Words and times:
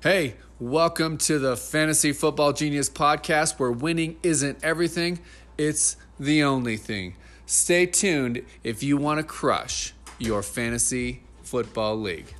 Hey, 0.00 0.36
welcome 0.60 1.18
to 1.18 1.40
the 1.40 1.56
Fantasy 1.56 2.12
Football 2.12 2.52
Genius 2.52 2.88
podcast 2.88 3.58
where 3.58 3.72
winning 3.72 4.16
isn't 4.22 4.62
everything, 4.62 5.18
it's 5.58 5.96
the 6.20 6.44
only 6.44 6.76
thing. 6.76 7.16
Stay 7.46 7.84
tuned 7.84 8.42
if 8.62 8.80
you 8.80 8.96
want 8.96 9.18
to 9.18 9.24
crush 9.24 9.94
your 10.20 10.44
fantasy 10.44 11.24
football 11.42 11.96
league. 11.96 12.32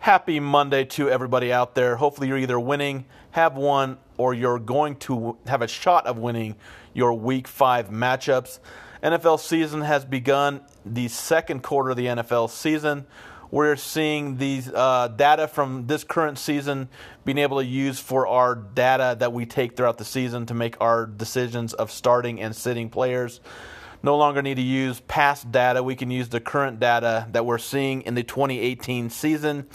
Happy 0.00 0.38
Monday 0.38 0.84
to 0.84 1.10
everybody 1.10 1.52
out 1.52 1.74
there. 1.74 1.96
Hopefully, 1.96 2.28
you're 2.28 2.38
either 2.38 2.58
winning, 2.58 3.04
have 3.32 3.56
won, 3.56 3.98
or 4.16 4.32
you're 4.32 4.60
going 4.60 4.94
to 4.96 5.36
have 5.48 5.60
a 5.60 5.66
shot 5.66 6.06
of 6.06 6.18
winning 6.18 6.54
your 6.94 7.14
week 7.14 7.48
five 7.48 7.90
matchups. 7.90 8.60
NFL 9.02 9.40
season 9.40 9.80
has 9.80 10.04
begun, 10.04 10.60
the 10.86 11.08
second 11.08 11.64
quarter 11.64 11.90
of 11.90 11.96
the 11.96 12.06
NFL 12.06 12.48
season. 12.48 13.06
We're 13.50 13.74
seeing 13.74 14.36
these 14.36 14.68
uh, 14.68 15.08
data 15.08 15.48
from 15.48 15.88
this 15.88 16.04
current 16.04 16.38
season 16.38 16.88
being 17.24 17.38
able 17.38 17.58
to 17.58 17.66
use 17.66 17.98
for 17.98 18.26
our 18.26 18.54
data 18.54 19.16
that 19.18 19.32
we 19.32 19.46
take 19.46 19.76
throughout 19.76 19.98
the 19.98 20.04
season 20.04 20.46
to 20.46 20.54
make 20.54 20.80
our 20.80 21.06
decisions 21.06 21.74
of 21.74 21.90
starting 21.90 22.40
and 22.40 22.54
sitting 22.54 22.88
players 22.88 23.40
no 24.02 24.16
longer 24.16 24.42
need 24.42 24.56
to 24.56 24.62
use 24.62 25.00
past 25.00 25.50
data. 25.50 25.82
We 25.82 25.96
can 25.96 26.10
use 26.10 26.28
the 26.28 26.40
current 26.40 26.80
data 26.80 27.28
that 27.32 27.44
we're 27.44 27.58
seeing 27.58 28.02
in 28.02 28.14
the 28.14 28.22
2018 28.22 29.10
season. 29.10 29.66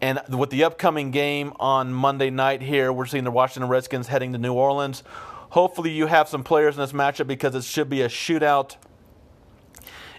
And 0.00 0.20
with 0.28 0.50
the 0.50 0.64
upcoming 0.64 1.10
game 1.10 1.52
on 1.58 1.92
Monday 1.92 2.28
night 2.30 2.60
here, 2.60 2.92
we're 2.92 3.06
seeing 3.06 3.24
the 3.24 3.30
Washington 3.30 3.70
Redskins 3.70 4.08
heading 4.08 4.32
to 4.32 4.38
New 4.38 4.52
Orleans. 4.52 5.02
Hopefully, 5.50 5.90
you 5.90 6.06
have 6.06 6.28
some 6.28 6.44
players 6.44 6.74
in 6.76 6.82
this 6.82 6.92
matchup 6.92 7.26
because 7.26 7.54
it 7.54 7.64
should 7.64 7.88
be 7.88 8.02
a 8.02 8.08
shootout. 8.08 8.76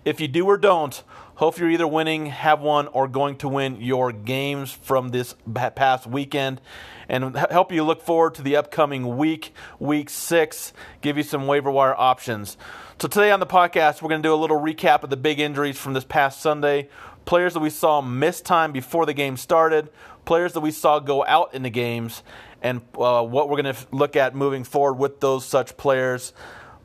If 0.03 0.19
you 0.19 0.27
do 0.27 0.45
or 0.45 0.57
don't, 0.57 1.03
hopefully 1.37 1.65
you're 1.65 1.73
either 1.73 1.87
winning, 1.87 2.25
have 2.27 2.61
won, 2.61 2.87
or 2.87 3.07
going 3.07 3.37
to 3.37 3.47
win 3.47 3.79
your 3.79 4.11
games 4.11 4.71
from 4.71 5.09
this 5.09 5.35
past 5.53 6.05
weekend. 6.05 6.59
And 7.07 7.37
help 7.37 7.71
you 7.71 7.85
look 7.85 8.01
forward 8.01 8.35
to 8.35 8.41
the 8.41 8.57
upcoming 8.57 9.17
week, 9.17 9.53
week 9.79 10.09
six, 10.09 10.73
give 10.99 11.15
you 11.15 11.23
some 11.23 11.47
waiver 11.47 11.71
wire 11.71 11.95
options. 11.95 12.57
So, 12.99 13.07
today 13.07 13.31
on 13.31 13.39
the 13.39 13.45
podcast, 13.45 14.01
we're 14.01 14.09
going 14.09 14.21
to 14.21 14.27
do 14.27 14.33
a 14.33 14.35
little 14.35 14.59
recap 14.59 15.03
of 15.03 15.09
the 15.09 15.15
big 15.17 15.39
injuries 15.39 15.77
from 15.77 15.93
this 15.93 16.03
past 16.03 16.41
Sunday, 16.41 16.89
players 17.23 17.53
that 17.53 17.61
we 17.61 17.69
saw 17.69 18.01
miss 18.01 18.41
time 18.41 18.73
before 18.73 19.05
the 19.05 19.13
game 19.13 19.37
started, 19.37 19.89
players 20.25 20.51
that 20.53 20.61
we 20.61 20.71
saw 20.71 20.99
go 20.99 21.23
out 21.25 21.53
in 21.53 21.63
the 21.63 21.69
games, 21.69 22.23
and 22.61 22.81
uh, 22.97 23.23
what 23.23 23.47
we're 23.47 23.61
going 23.61 23.73
to 23.73 23.87
look 23.91 24.15
at 24.15 24.35
moving 24.35 24.63
forward 24.63 24.95
with 24.95 25.21
those 25.21 25.45
such 25.45 25.77
players. 25.77 26.33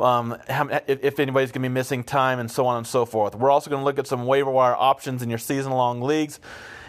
Um, 0.03 0.37
if 0.49 1.21
anybody's 1.21 1.53
going 1.53 1.63
to 1.63 1.69
be 1.69 1.73
missing 1.73 2.03
time 2.03 2.39
and 2.39 2.51
so 2.51 2.67
on 2.67 2.79
and 2.79 2.87
so 2.87 3.05
forth. 3.05 3.35
We're 3.35 3.51
also 3.51 3.71
going 3.71 3.81
to 3.81 3.85
look 3.85 3.99
at 3.99 4.07
some 4.07 4.27
waiver 4.27 4.51
wire 4.51 4.75
options 4.75 5.23
in 5.23 5.31
your 5.31 5.39
season 5.39 5.73
long 5.73 6.03
leagues. 6.03 6.41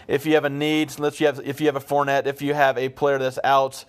If 0.08 0.26
you 0.26 0.34
have 0.34 0.44
a 0.44 0.50
need, 0.50 0.98
let's 0.98 1.20
you 1.20 1.26
have 1.26 1.40
if 1.44 1.60
you 1.60 1.66
have 1.66 1.76
a 1.76 1.80
Fournette, 1.80 2.26
if 2.26 2.42
you 2.42 2.54
have 2.54 2.76
a 2.76 2.88
player 2.88 3.18
that's 3.18 3.38
out, 3.44 3.84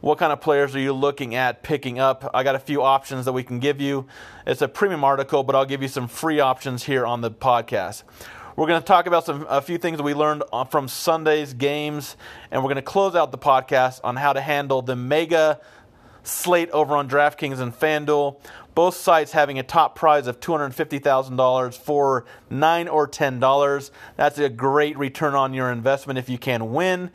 what 0.00 0.18
kind 0.18 0.32
of 0.32 0.40
players 0.40 0.76
are 0.76 0.80
you 0.80 0.92
looking 0.92 1.34
at 1.34 1.62
picking 1.62 1.98
up? 1.98 2.30
I 2.32 2.44
got 2.44 2.54
a 2.54 2.60
few 2.60 2.82
options 2.82 3.24
that 3.24 3.32
we 3.32 3.42
can 3.42 3.58
give 3.58 3.80
you. 3.80 4.06
It's 4.46 4.62
a 4.62 4.68
premium 4.68 5.02
article, 5.02 5.42
but 5.42 5.56
I'll 5.56 5.66
give 5.66 5.82
you 5.82 5.88
some 5.88 6.06
free 6.06 6.38
options 6.38 6.84
here 6.84 7.04
on 7.04 7.20
the 7.20 7.30
podcast. 7.30 8.04
We're 8.54 8.66
going 8.66 8.80
to 8.80 8.86
talk 8.86 9.06
about 9.06 9.24
some 9.26 9.46
a 9.48 9.60
few 9.60 9.78
things 9.78 9.98
that 9.98 10.02
we 10.02 10.14
learned 10.14 10.42
from 10.70 10.88
Sunday's 10.88 11.52
games, 11.52 12.16
and 12.50 12.62
we're 12.62 12.68
going 12.68 12.76
to 12.76 12.82
close 12.82 13.14
out 13.14 13.30
the 13.30 13.38
podcast 13.38 14.00
on 14.02 14.16
how 14.16 14.32
to 14.32 14.40
handle 14.40 14.82
the 14.82 14.96
mega 14.96 15.60
slate 16.28 16.70
over 16.70 16.96
on 16.96 17.08
DraftKings 17.08 17.58
and 17.58 17.72
FanDuel. 17.72 18.40
Both 18.74 18.94
sites 18.94 19.32
having 19.32 19.58
a 19.58 19.62
top 19.62 19.96
prize 19.96 20.26
of 20.26 20.38
$250,000 20.40 21.74
for 21.74 22.24
9 22.50 22.88
or 22.88 23.08
$10. 23.08 23.90
That's 24.16 24.38
a 24.38 24.48
great 24.48 24.96
return 24.96 25.34
on 25.34 25.54
your 25.54 25.70
investment 25.72 26.18
if 26.18 26.28
you 26.28 26.38
can 26.38 26.72
win. 26.72 27.10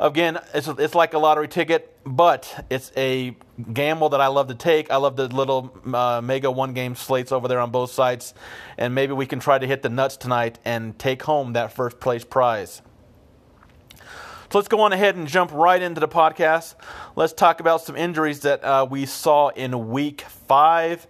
Again, 0.00 0.38
it's, 0.54 0.68
it's 0.68 0.94
like 0.94 1.14
a 1.14 1.18
lottery 1.18 1.48
ticket, 1.48 1.96
but 2.04 2.66
it's 2.70 2.92
a 2.96 3.36
gamble 3.72 4.10
that 4.10 4.20
I 4.20 4.28
love 4.28 4.46
to 4.48 4.54
take. 4.54 4.90
I 4.92 4.96
love 4.96 5.16
the 5.16 5.26
little 5.28 5.76
uh, 5.92 6.20
mega 6.22 6.50
one 6.50 6.72
game 6.72 6.94
slates 6.94 7.32
over 7.32 7.48
there 7.48 7.58
on 7.58 7.70
both 7.70 7.90
sites, 7.90 8.32
and 8.76 8.94
maybe 8.94 9.12
we 9.12 9.26
can 9.26 9.40
try 9.40 9.58
to 9.58 9.66
hit 9.66 9.82
the 9.82 9.88
nuts 9.88 10.16
tonight 10.16 10.60
and 10.64 10.96
take 10.98 11.22
home 11.24 11.54
that 11.54 11.72
first 11.72 11.98
place 11.98 12.24
prize. 12.24 12.80
So 14.50 14.56
let's 14.56 14.68
go 14.68 14.80
on 14.80 14.94
ahead 14.94 15.14
and 15.14 15.28
jump 15.28 15.52
right 15.52 15.82
into 15.82 16.00
the 16.00 16.08
podcast. 16.08 16.74
Let's 17.14 17.34
talk 17.34 17.60
about 17.60 17.82
some 17.82 17.96
injuries 17.96 18.40
that 18.40 18.64
uh, 18.64 18.86
we 18.88 19.04
saw 19.04 19.48
in 19.48 19.90
week 19.90 20.22
five 20.22 21.06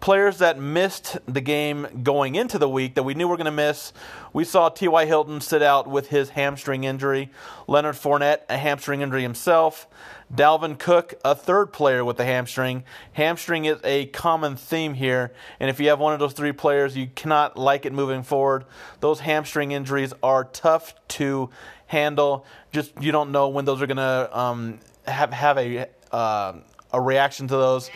players 0.00 0.38
that 0.38 0.58
missed 0.58 1.18
the 1.26 1.40
game 1.40 1.86
going 2.02 2.34
into 2.34 2.58
the 2.58 2.68
week 2.68 2.94
that 2.94 3.04
we 3.04 3.14
knew 3.14 3.28
were 3.28 3.36
going 3.36 3.44
to 3.44 3.52
miss. 3.52 3.92
We 4.32 4.44
saw 4.44 4.70
T.Y. 4.70 5.04
Hilton 5.06 5.40
sit 5.40 5.62
out 5.62 5.86
with 5.86 6.08
his 6.08 6.30
hamstring 6.30 6.82
injury, 6.82 7.30
Leonard 7.68 7.94
Fournette, 7.94 8.40
a 8.48 8.56
hamstring 8.56 9.02
injury 9.02 9.22
himself, 9.22 9.86
Dalvin 10.34 10.78
Cook, 10.78 11.14
a 11.24 11.34
third 11.34 11.72
player 11.72 12.04
with 12.04 12.18
a 12.18 12.24
hamstring. 12.24 12.84
Hamstring 13.12 13.66
is 13.66 13.78
a 13.84 14.06
common 14.06 14.56
theme 14.56 14.94
here, 14.94 15.32
and 15.60 15.68
if 15.68 15.78
you 15.78 15.88
have 15.90 16.00
one 16.00 16.14
of 16.14 16.18
those 16.18 16.32
three 16.32 16.52
players, 16.52 16.96
you 16.96 17.08
cannot 17.14 17.56
like 17.56 17.84
it 17.84 17.92
moving 17.92 18.22
forward. 18.22 18.64
Those 19.00 19.20
hamstring 19.20 19.72
injuries 19.72 20.14
are 20.22 20.44
tough 20.44 20.94
to 21.08 21.50
handle. 21.90 22.44
Just 22.72 22.92
you 23.00 23.12
don't 23.12 23.32
know 23.32 23.48
when 23.48 23.64
those 23.64 23.82
are 23.82 23.86
to 23.86 24.38
um, 24.38 24.78
have 25.06 25.32
have 25.32 25.58
a 25.58 25.88
uh, 26.12 26.54
a 26.92 27.00
reaction 27.00 27.48
to 27.48 27.56
those 27.56 27.90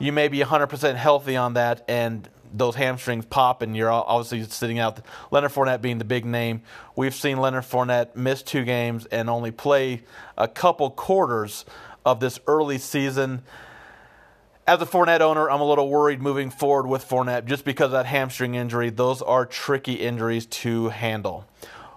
you 0.00 0.12
may 0.12 0.26
be 0.26 0.38
100% 0.38 0.96
healthy 0.96 1.36
on 1.36 1.54
that, 1.54 1.84
and 1.86 2.28
those 2.52 2.74
hamstrings 2.74 3.26
pop, 3.26 3.62
and 3.62 3.76
you're 3.76 3.90
obviously 3.90 4.42
sitting 4.44 4.80
out. 4.80 4.98
Leonard 5.30 5.52
Fournette 5.52 5.82
being 5.82 5.98
the 5.98 6.04
big 6.04 6.24
name. 6.24 6.62
We've 6.96 7.14
seen 7.14 7.36
Leonard 7.36 7.64
Fournette 7.64 8.16
miss 8.16 8.42
two 8.42 8.64
games 8.64 9.06
and 9.06 9.30
only 9.30 9.52
play 9.52 10.02
a 10.36 10.48
couple 10.48 10.90
quarters 10.90 11.64
of 12.04 12.18
this 12.18 12.40
early 12.48 12.78
season. 12.78 13.42
As 14.66 14.80
a 14.80 14.86
Fournette 14.86 15.20
owner, 15.20 15.48
I'm 15.48 15.60
a 15.60 15.68
little 15.68 15.88
worried 15.88 16.20
moving 16.22 16.50
forward 16.50 16.88
with 16.88 17.06
Fournette 17.06 17.44
just 17.44 17.64
because 17.64 17.86
of 17.86 17.92
that 17.92 18.06
hamstring 18.06 18.54
injury. 18.54 18.90
Those 18.90 19.22
are 19.22 19.44
tricky 19.44 19.94
injuries 19.94 20.46
to 20.46 20.88
handle. 20.88 21.46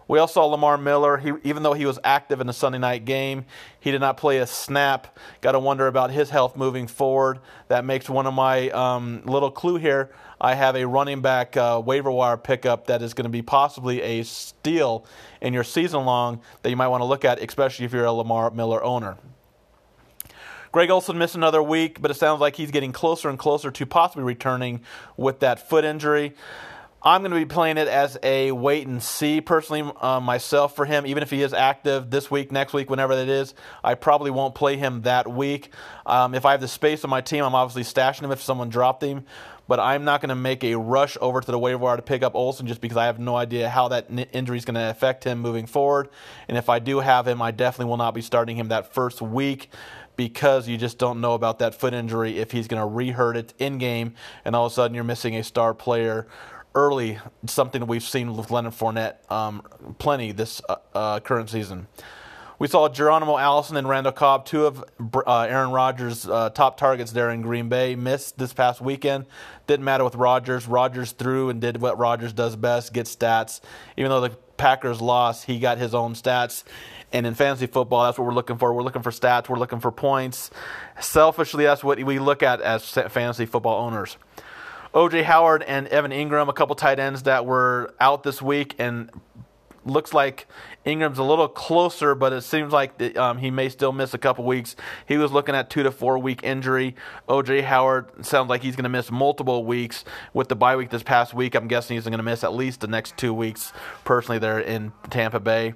We 0.08 0.20
also 0.20 0.34
saw 0.34 0.46
Lamar 0.46 0.78
Miller. 0.78 1.18
He, 1.18 1.32
even 1.44 1.64
though 1.64 1.74
he 1.74 1.86
was 1.86 2.00
active 2.04 2.42
in 2.42 2.48
the 2.48 2.54
Sunday 2.54 2.78
night 2.78 3.06
game, 3.06 3.46
he 3.80 3.92
did 3.92 4.02
not 4.02 4.18
play 4.18 4.40
a 4.40 4.48
snap. 4.48 5.18
Got 5.42 5.54
to 5.54 5.60
wonder 5.60 5.88
about 5.88 6.12
his 6.12 6.30
health 6.30 6.56
moving 6.58 6.88
forward. 6.88 7.40
That 7.68 7.86
makes 7.86 8.10
one 8.10 8.28
of 8.28 8.34
my 8.34 8.70
um, 8.70 9.22
little 9.26 9.52
clue 9.52 9.78
here. 9.78 10.12
I 10.42 10.56
have 10.56 10.76
a 10.76 10.86
running 10.86 11.22
back 11.22 11.56
uh, 11.56 11.82
waiver 11.84 12.12
wire 12.12 12.38
pickup 12.38 12.88
that 12.88 13.02
is 13.02 13.14
going 13.14 13.26
to 13.26 13.30
be 13.30 13.42
possibly 13.42 14.02
a 14.02 14.24
steal 14.24 15.06
in 15.42 15.54
your 15.54 15.64
season 15.64 16.04
long 16.06 16.42
that 16.62 16.70
you 16.70 16.76
might 16.76 16.90
want 16.90 17.02
to 17.02 17.06
look 17.06 17.24
at, 17.24 17.40
especially 17.42 17.86
if 17.86 17.94
you're 17.94 18.06
a 18.06 18.12
Lamar 18.12 18.52
Miller 18.52 18.84
owner. 18.84 19.18
Greg 20.74 20.90
Olsen 20.90 21.20
missed 21.20 21.36
another 21.36 21.62
week, 21.62 22.02
but 22.02 22.10
it 22.10 22.16
sounds 22.16 22.42
like 22.42 22.56
he's 22.56 22.72
getting 22.72 22.92
closer 22.92 23.30
and 23.30 23.38
closer 23.38 23.70
to 23.70 23.86
possibly 23.86 24.24
returning 24.24 24.82
with 25.16 25.40
that 25.40 25.70
foot 25.70 25.86
injury. 25.86 26.34
I'm 27.06 27.22
going 27.22 27.32
to 27.32 27.38
be 27.38 27.46
playing 27.46 27.78
it 27.78 27.90
as 27.90 28.18
a 28.24 28.54
wait 28.54 28.88
and 28.88 29.04
see 29.04 29.42
personally 29.42 29.92
uh, 30.00 30.22
myself 30.22 30.74
for 30.74 30.86
him. 30.86 31.06
Even 31.06 31.22
if 31.22 31.30
he 31.30 31.42
is 31.42 31.54
active 31.54 32.10
this 32.10 32.32
week, 32.32 32.50
next 32.50 32.74
week, 32.74 32.90
whenever 32.90 33.14
that 33.18 33.28
is, 33.28 33.54
I 33.84 33.96
probably 33.96 34.32
won't 34.32 34.56
play 34.56 34.78
him 34.78 35.02
that 35.02 35.30
week. 35.30 35.70
Um, 36.06 36.34
if 36.34 36.46
I 36.46 36.52
have 36.52 36.62
the 36.62 36.68
space 36.70 37.04
on 37.04 37.10
my 37.10 37.20
team, 37.20 37.44
I'm 37.44 37.56
obviously 37.56 37.84
stashing 37.84 38.24
him 38.24 38.32
if 38.32 38.42
someone 38.42 38.70
dropped 38.70 39.04
him. 39.04 39.26
But 39.68 39.82
I'm 39.82 40.06
not 40.06 40.22
going 40.22 40.30
to 40.30 40.36
make 40.36 40.64
a 40.64 40.76
rush 40.76 41.18
over 41.20 41.42
to 41.42 41.52
the 41.52 41.60
waiver 41.60 41.80
wire 41.80 41.96
to 41.96 42.02
pick 42.02 42.22
up 42.22 42.36
Olsen 42.36 42.68
just 42.68 42.82
because 42.82 42.98
I 42.98 43.06
have 43.06 43.20
no 43.20 43.36
idea 43.36 43.70
how 43.70 43.90
that 43.90 44.08
injury 44.32 44.58
is 44.58 44.66
going 44.66 44.76
to 44.76 44.90
affect 44.90 45.26
him 45.26 45.40
moving 45.40 45.66
forward. 45.66 46.10
And 46.48 46.58
if 46.58 46.70
I 46.70 46.80
do 46.80 47.00
have 47.00 47.28
him, 47.28 47.42
I 47.42 47.52
definitely 47.52 47.90
will 47.90 47.98
not 47.98 48.14
be 48.14 48.22
starting 48.22 48.58
him 48.58 48.70
that 48.70 48.94
first 48.94 49.22
week 49.22 49.70
because 50.16 50.68
you 50.68 50.78
just 50.78 50.98
don't 50.98 51.22
know 51.22 51.34
about 51.34 51.60
that 51.60 51.76
foot 51.76 51.94
injury 51.94 52.38
if 52.38 52.52
he's 52.52 52.68
going 52.68 52.82
to 52.82 52.88
rehurt 52.88 53.36
it 53.36 53.54
in 53.58 53.78
game 53.78 54.14
and 54.46 54.56
all 54.56 54.66
of 54.66 54.72
a 54.72 54.76
sudden 54.76 54.94
you're 54.94 55.04
missing 55.04 55.36
a 55.36 55.44
star 55.44 55.74
player 55.74 56.28
early, 56.76 57.20
something 57.46 57.80
that 57.82 57.86
we've 57.86 58.04
seen 58.04 58.36
with 58.36 58.52
Leonard 58.52 58.74
Fournette 58.74 59.30
um, 59.32 59.62
plenty 60.00 60.32
this 60.32 60.62
uh, 60.68 60.76
uh, 60.94 61.20
current 61.20 61.50
season. 61.50 61.88
We 62.60 62.68
saw 62.68 62.88
Geronimo 62.88 63.38
Allison 63.38 63.76
and 63.76 63.90
Randall 63.90 64.14
Cobb, 64.14 64.46
two 64.46 64.66
of 64.66 64.86
uh, 65.28 65.42
Aaron 65.42 65.72
Rodgers' 65.72 66.28
uh, 66.28 66.50
top 66.50 66.78
targets 66.78 67.12
there 67.12 67.30
in 67.30 67.42
Green 67.42 67.68
Bay, 67.68 67.96
missed 67.96 68.38
this 68.38 68.54
past 68.54 68.80
weekend. 68.80 69.26
Didn't 69.68 69.84
matter 69.84 70.04
with 70.04 70.16
Rodgers. 70.16 70.68
Rodgers 70.68 71.12
threw 71.12 71.50
and 71.50 71.60
did 71.60 71.82
what 71.82 71.98
Rodgers 71.98 72.32
does 72.32 72.56
best, 72.56 72.94
get 72.94 73.08
stats. 73.08 73.60
Even 73.98 74.12
though 74.12 74.22
the 74.22 74.30
Packers 74.56 75.02
lost, 75.02 75.46
he 75.46 75.60
got 75.60 75.78
his 75.78 75.94
own 75.94 76.14
stats. 76.14 76.64
And 77.12 77.28
in 77.28 77.34
fantasy 77.34 77.68
football, 77.68 78.06
that's 78.06 78.18
what 78.18 78.26
we're 78.26 78.34
looking 78.34 78.58
for. 78.58 78.74
We're 78.74 78.84
looking 78.84 79.02
for 79.02 79.12
stats. 79.12 79.50
We're 79.50 79.60
looking 79.60 79.80
for 79.80 79.92
points. 79.92 80.50
Selfishly, 81.02 81.66
that's 81.66 81.84
what 81.84 82.02
we 82.02 82.18
look 82.18 82.44
at 82.44 82.62
as 82.62 82.90
fantasy 82.90 83.46
football 83.46 83.86
owners. 83.86 84.18
OJ 84.94 85.24
Howard 85.24 85.64
and 85.64 85.88
Evan 85.88 86.12
Engram, 86.12 86.50
a 86.50 86.54
couple 86.54 86.76
tight 86.76 87.00
ends 87.00 87.24
that 87.24 87.46
were 87.46 87.94
out 88.00 88.24
this 88.24 88.42
week 88.42 88.76
and 88.78 89.10
looks 89.86 90.14
like 90.14 90.48
Engram's 90.86 91.18
a 91.18 91.24
little 91.24 91.48
closer, 91.48 92.16
but 92.16 92.32
it 92.32 92.42
seems 92.42 92.72
like 92.72 93.18
um, 93.18 93.38
he 93.38 93.50
may 93.50 93.70
still 93.70 93.92
miss 93.92 94.14
a 94.14 94.18
couple 94.18 94.46
weeks. 94.46 94.76
He 95.08 95.18
was 95.18 95.32
looking 95.32 95.56
at 95.56 95.70
two 95.70 95.84
to 95.84 95.92
four 95.92 96.20
week 96.20 96.44
injury. 96.44 96.96
OJ 97.28 97.64
Howard 97.64 98.26
sounds 98.26 98.50
like 98.50 98.62
he's 98.62 98.76
going 98.76 98.84
to 98.84 98.90
miss 98.90 99.12
multiple 99.12 99.66
weeks 99.66 100.06
with 100.34 100.48
the 100.48 100.56
bye 100.56 100.76
week 100.76 100.90
this 100.90 101.04
past 101.04 101.34
week. 101.34 101.56
I'm 101.56 101.68
guessing 101.68 101.98
he's 101.98 102.04
going 102.04 102.18
to 102.18 102.24
miss 102.24 102.44
at 102.44 102.54
least 102.54 102.82
the 102.82 102.88
next 102.88 103.18
two 103.18 103.34
weeks. 103.34 103.74
Personally, 104.04 104.40
there 104.40 104.60
in 104.60 104.94
Tampa 105.10 105.40
Bay, 105.40 105.74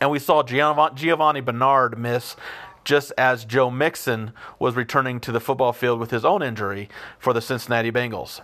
and 0.00 0.10
we 0.10 0.18
saw 0.18 0.42
Giovani 0.42 1.40
Bernard 1.40 1.98
miss 1.98 2.36
just 2.84 3.12
as 3.18 3.44
Joe 3.44 3.70
Mixon 3.70 4.32
was 4.58 4.74
returning 4.76 5.20
to 5.20 5.32
the 5.32 5.40
football 5.40 5.72
field 5.72 6.00
with 6.00 6.10
his 6.10 6.24
own 6.24 6.42
injury 6.42 6.88
for 7.18 7.32
the 7.32 7.40
Cincinnati 7.40 7.90
Bengals 7.90 8.40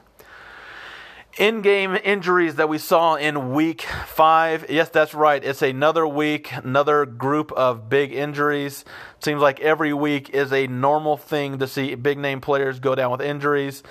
in 1.39 1.61
game 1.61 1.97
injuries 2.03 2.55
that 2.55 2.69
we 2.69 2.79
saw 2.79 3.15
in 3.15 3.53
week 3.53 3.83
five. 4.07 4.67
Yes, 4.71 4.89
that's 4.89 5.15
right. 5.15 5.43
It's 5.45 5.63
another 5.63 6.07
week, 6.07 6.53
another 6.53 7.05
group 7.05 7.53
of 7.53 7.89
big 7.89 8.13
injuries. 8.13 8.85
Seems 9.23 9.41
like 9.41 9.61
every 9.61 9.93
week 9.93 10.31
is 10.31 10.53
a 10.53 10.67
normal 10.67 11.17
thing 11.17 11.59
to 11.59 11.67
see 11.67 11.95
big 11.95 12.19
name 12.19 12.41
players 12.41 12.81
go 12.81 12.95
down 12.95 13.11
with 13.11 13.21
injuries. 13.21 13.83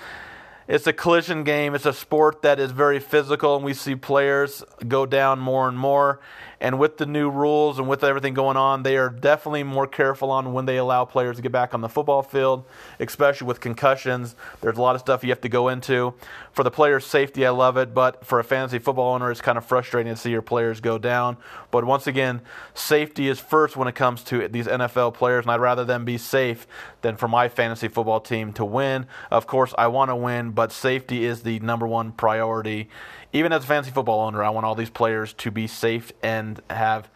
It's 0.68 0.88
a 0.88 0.94
collision 0.94 1.44
game. 1.44 1.76
It's 1.76 1.86
a 1.86 1.94
sport 1.94 2.42
that 2.42 2.60
is 2.60 2.72
very 2.72 3.00
physical, 3.00 3.56
and 3.56 3.64
we 3.64 3.76
see 3.76 3.96
players 3.96 4.64
go 4.88 5.06
down 5.06 5.40
more 5.40 5.68
and 5.68 5.78
more. 5.78 6.20
And 6.66 6.80
with 6.80 6.98
the 6.98 7.06
new 7.06 7.30
rules 7.30 7.78
and 7.78 7.88
with 7.88 8.04
everything 8.04 8.34
going 8.34 8.58
on, 8.58 8.82
they 8.82 8.98
are 8.98 9.08
definitely 9.08 9.62
more 9.62 9.86
careful 9.86 10.32
on 10.32 10.52
when 10.52 10.66
they 10.66 10.78
allow 10.78 11.06
players 11.06 11.36
to 11.36 11.44
get 11.44 11.52
back 11.52 11.76
on 11.76 11.82
the 11.82 11.88
football 11.88 12.24
field, 12.24 12.66
especially 13.00 13.46
with 13.46 13.60
concussions. 13.60 14.36
There's 14.62 14.76
a 14.76 14.82
lot 14.82 14.96
of 14.96 15.02
stuff 15.02 15.24
you 15.24 15.30
have 15.30 15.42
to 15.42 15.48
go 15.48 15.68
into. 15.68 16.16
For 16.54 16.64
the 16.64 16.72
player's 16.72 17.06
safety, 17.06 17.46
I 17.46 17.52
love 17.52 17.78
it, 17.78 17.94
but 17.94 18.26
for 18.26 18.40
a 18.40 18.44
fantasy 18.44 18.80
football 18.80 19.14
owner, 19.14 19.30
it's 19.30 19.42
kind 19.42 19.60
of 19.60 19.66
frustrating 19.66 20.12
to 20.12 20.20
see 20.20 20.32
your 20.32 20.42
players 20.42 20.80
go 20.80 20.98
down. 20.98 21.38
But 21.70 21.86
once 21.86 22.08
again, 22.08 22.42
safety 22.74 23.28
is 23.28 23.40
first 23.40 23.78
when 23.78 23.88
it 23.88 23.94
comes 23.94 24.24
to 24.24 24.48
these 24.48 24.66
NFL 24.66 25.14
players, 25.14 25.46
and 25.46 25.52
I'd 25.52 25.60
rather 25.60 25.86
them 25.86 26.04
be 26.04 26.18
safe 26.18 26.66
than 27.04 27.16
for 27.16 27.28
my 27.28 27.48
fantasy 27.48 27.90
football 27.90 28.22
team 28.22 28.54
to 28.54 28.66
win. 28.66 29.06
Of 29.30 29.46
course, 29.46 29.76
I 29.78 29.86
want 29.86 30.10
to 30.10 30.16
win, 30.16 30.50
but 30.50 30.72
safety 30.72 31.26
is 31.26 31.44
the 31.44 31.60
number 31.60 31.86
one 31.86 32.12
priority 32.12 32.90
even 33.36 33.52
as 33.52 33.66
a 33.66 33.68
fantasy 33.68 33.92
football 33.92 34.22
owner, 34.22 34.42
I 34.42 34.50
want 34.50 34.66
all 34.66 34.76
these 34.76 34.90
players 34.90 35.34
to 35.34 35.52
be 35.52 35.68
safe 35.68 36.14
and 36.24 36.62
have 36.70 37.10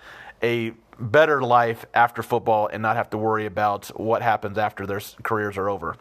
a 0.43 0.73
better 0.99 1.41
life 1.41 1.85
after 1.93 2.21
football 2.21 2.67
and 2.67 2.81
not 2.81 2.97
have 2.97 3.09
to 3.11 3.17
worry 3.17 3.45
about 3.45 3.87
what 3.97 4.21
happens 4.21 4.57
after 4.57 4.85
their 4.85 4.99
careers 5.23 5.57
are 5.57 5.69
over. 5.69 5.95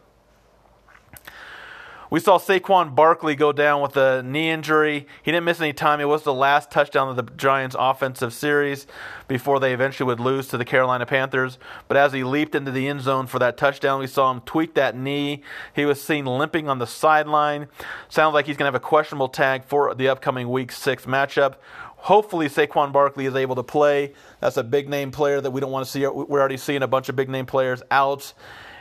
We 2.11 2.21
saw 2.21 2.39
Saquon 2.39 2.95
Barkley 2.95 3.37
go 3.37 3.53
down 3.53 3.83
with 3.83 3.95
a 3.97 4.23
knee 4.23 4.49
injury. 4.49 5.07
He 5.23 5.31
didn't 5.31 5.45
miss 5.45 5.61
any 5.61 5.75
time. 5.75 6.01
It 6.01 6.07
was 6.07 6.23
the 6.23 6.33
last 6.33 6.71
touchdown 6.71 7.09
of 7.09 7.17
the 7.17 7.23
Giants' 7.35 7.77
offensive 7.79 8.33
series 8.33 8.87
before 9.27 9.61
they 9.61 9.75
eventually 9.75 10.07
would 10.07 10.19
lose 10.19 10.49
to 10.49 10.57
the 10.57 10.65
Carolina 10.65 11.05
Panthers. 11.05 11.59
But 11.87 11.99
as 11.99 12.15
he 12.15 12.25
leaped 12.25 12.55
into 12.55 12.71
the 12.71 12.89
end 12.89 13.03
zone 13.03 13.27
for 13.27 13.39
that 13.41 13.59
touchdown, 13.59 14.01
we 14.01 14.07
saw 14.07 14.31
him 14.31 14.41
tweak 14.41 14.73
that 14.75 14.97
knee. 14.97 15.43
He 15.75 15.85
was 15.85 16.03
seen 16.03 16.25
limping 16.25 16.67
on 16.67 16.79
the 16.79 16.87
sideline. 16.87 17.69
Sounds 18.09 18.33
like 18.33 18.47
he's 18.47 18.57
going 18.57 18.71
to 18.71 18.73
have 18.73 18.83
a 18.83 18.87
questionable 18.87 19.29
tag 19.29 19.65
for 19.65 19.95
the 19.95 20.09
upcoming 20.09 20.49
Week 20.49 20.73
6 20.73 21.05
matchup. 21.05 21.57
Hopefully, 22.03 22.49
Saquon 22.49 22.91
Barkley 22.91 23.27
is 23.27 23.35
able 23.35 23.57
to 23.57 23.63
play. 23.63 24.15
That's 24.41 24.57
a 24.57 24.63
big 24.63 24.89
name 24.89 25.11
player 25.11 25.43
that 25.43 25.51
we 25.51 25.61
don't 25.61 25.73
want 25.73 25.85
to 25.85 25.91
see. 25.91 26.07
We're 26.07 26.41
already 26.41 26.57
seeing 26.57 26.83
a 26.83 26.87
bunch 26.87 27.09
of 27.11 27.17
big 27.17 27.29
name 27.29 27.45
players 27.45 27.83
out 27.91 28.33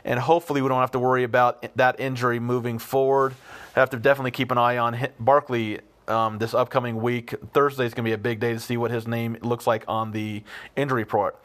and 0.08 0.18
hopefully 0.18 0.62
we 0.62 0.68
don't 0.68 0.80
have 0.80 0.90
to 0.92 0.98
worry 0.98 1.22
about 1.22 1.76
that 1.76 2.00
injury 2.00 2.40
moving 2.40 2.78
forward. 2.78 3.34
Have 3.74 3.90
to 3.90 3.98
definitely 3.98 4.30
keep 4.30 4.50
an 4.50 4.56
eye 4.56 4.78
on 4.78 5.08
Barkley 5.20 5.80
um, 6.08 6.38
this 6.38 6.54
upcoming 6.54 7.02
week. 7.02 7.34
Thursday 7.52 7.84
is 7.84 7.92
going 7.92 8.04
to 8.04 8.08
be 8.08 8.14
a 8.14 8.18
big 8.18 8.40
day 8.40 8.54
to 8.54 8.58
see 8.58 8.78
what 8.78 8.90
his 8.90 9.06
name 9.06 9.36
looks 9.42 9.66
like 9.66 9.84
on 9.86 10.12
the 10.12 10.42
injury 10.76 11.02
report. 11.02 11.38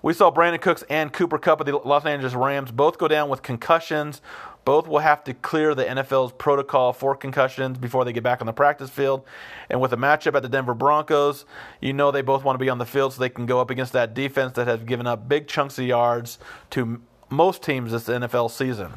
We 0.00 0.12
saw 0.12 0.30
Brandin 0.30 0.60
Cooks 0.60 0.84
and 0.88 1.12
Cooper 1.12 1.38
Kupp 1.38 1.60
of 1.60 1.66
the 1.66 1.76
Los 1.76 2.04
Angeles 2.06 2.34
Rams 2.34 2.70
both 2.70 2.98
go 2.98 3.08
down 3.08 3.28
with 3.28 3.42
concussions. 3.42 4.22
Both 4.64 4.86
will 4.86 5.00
have 5.00 5.24
to 5.24 5.34
clear 5.34 5.74
the 5.74 5.84
NFL's 5.84 6.32
protocol 6.32 6.92
for 6.92 7.16
concussions 7.16 7.78
before 7.78 8.04
they 8.04 8.12
get 8.12 8.22
back 8.22 8.40
on 8.40 8.46
the 8.46 8.52
practice 8.52 8.90
field. 8.90 9.24
And 9.68 9.80
with 9.80 9.92
a 9.92 9.96
matchup 9.96 10.36
at 10.36 10.42
the 10.42 10.48
Denver 10.48 10.74
Broncos, 10.74 11.46
you 11.80 11.92
know 11.92 12.10
they 12.10 12.22
both 12.22 12.44
want 12.44 12.54
to 12.54 12.64
be 12.64 12.70
on 12.70 12.78
the 12.78 12.86
field 12.86 13.12
so 13.12 13.20
they 13.20 13.28
can 13.28 13.46
go 13.46 13.60
up 13.60 13.70
against 13.70 13.92
that 13.94 14.14
defense 14.14 14.52
that 14.52 14.68
has 14.68 14.84
given 14.84 15.06
up 15.06 15.28
big 15.28 15.48
chunks 15.48 15.78
of 15.78 15.86
yards 15.86 16.38
to 16.70 17.00
most 17.30 17.62
teams 17.62 17.92
this 17.92 18.04
NFL 18.04 18.50
season. 18.50 18.92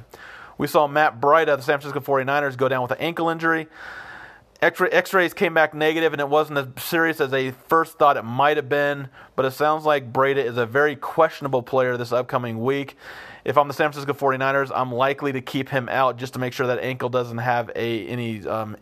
We 0.58 0.68
saw 0.68 0.88
Matt 0.88 1.22
Breida 1.22 1.50
of 1.50 1.60
the 1.60 1.64
San 1.64 1.80
Francisco 1.80 2.00
49ers 2.00 2.58
go 2.58 2.68
down 2.68 2.82
with 2.82 2.92
an 2.92 2.98
ankle 3.00 3.30
injury. 3.30 3.68
X 4.60 5.14
rays 5.14 5.36
came 5.36 5.54
back 5.54 5.76
negative, 5.76 6.14
and 6.14 6.20
it 6.20 6.30
wasn't 6.30 6.58
as 6.58 6.84
serious 6.84 7.22
as 7.22 7.30
they 7.30 7.52
first 7.52 8.00
thought 8.00 8.18
it 8.18 8.24
might 8.24 8.58
have 8.58 8.68
been. 8.68 9.10
But 9.36 9.46
it 9.46 9.52
sounds 9.52 9.86
like 9.86 10.12
Breida 10.12 10.44
is 10.44 10.58
a 10.58 10.66
very 10.66 10.96
questionable 10.96 11.62
player 11.62 11.96
this 11.96 12.12
upcoming 12.12 12.64
week. 12.64 12.98
If 13.46 13.56
I'm 13.58 13.68
the 13.68 13.74
San 13.76 13.92
Francisco 13.92 14.14
49ers, 14.14 14.72
I'm 14.74 14.92
likely 14.92 15.32
to 15.34 15.42
keep 15.42 15.70
him 15.70 15.88
out 15.90 16.18
just 16.18 16.34
to 16.34 16.40
make 16.40 16.54
sure 16.54 16.68
that 16.68 16.80
ankle 16.80 17.10
doesn't 17.10 17.38
have 17.38 17.70
a 17.76 18.08
any 18.08 18.48
um, 18.48 18.78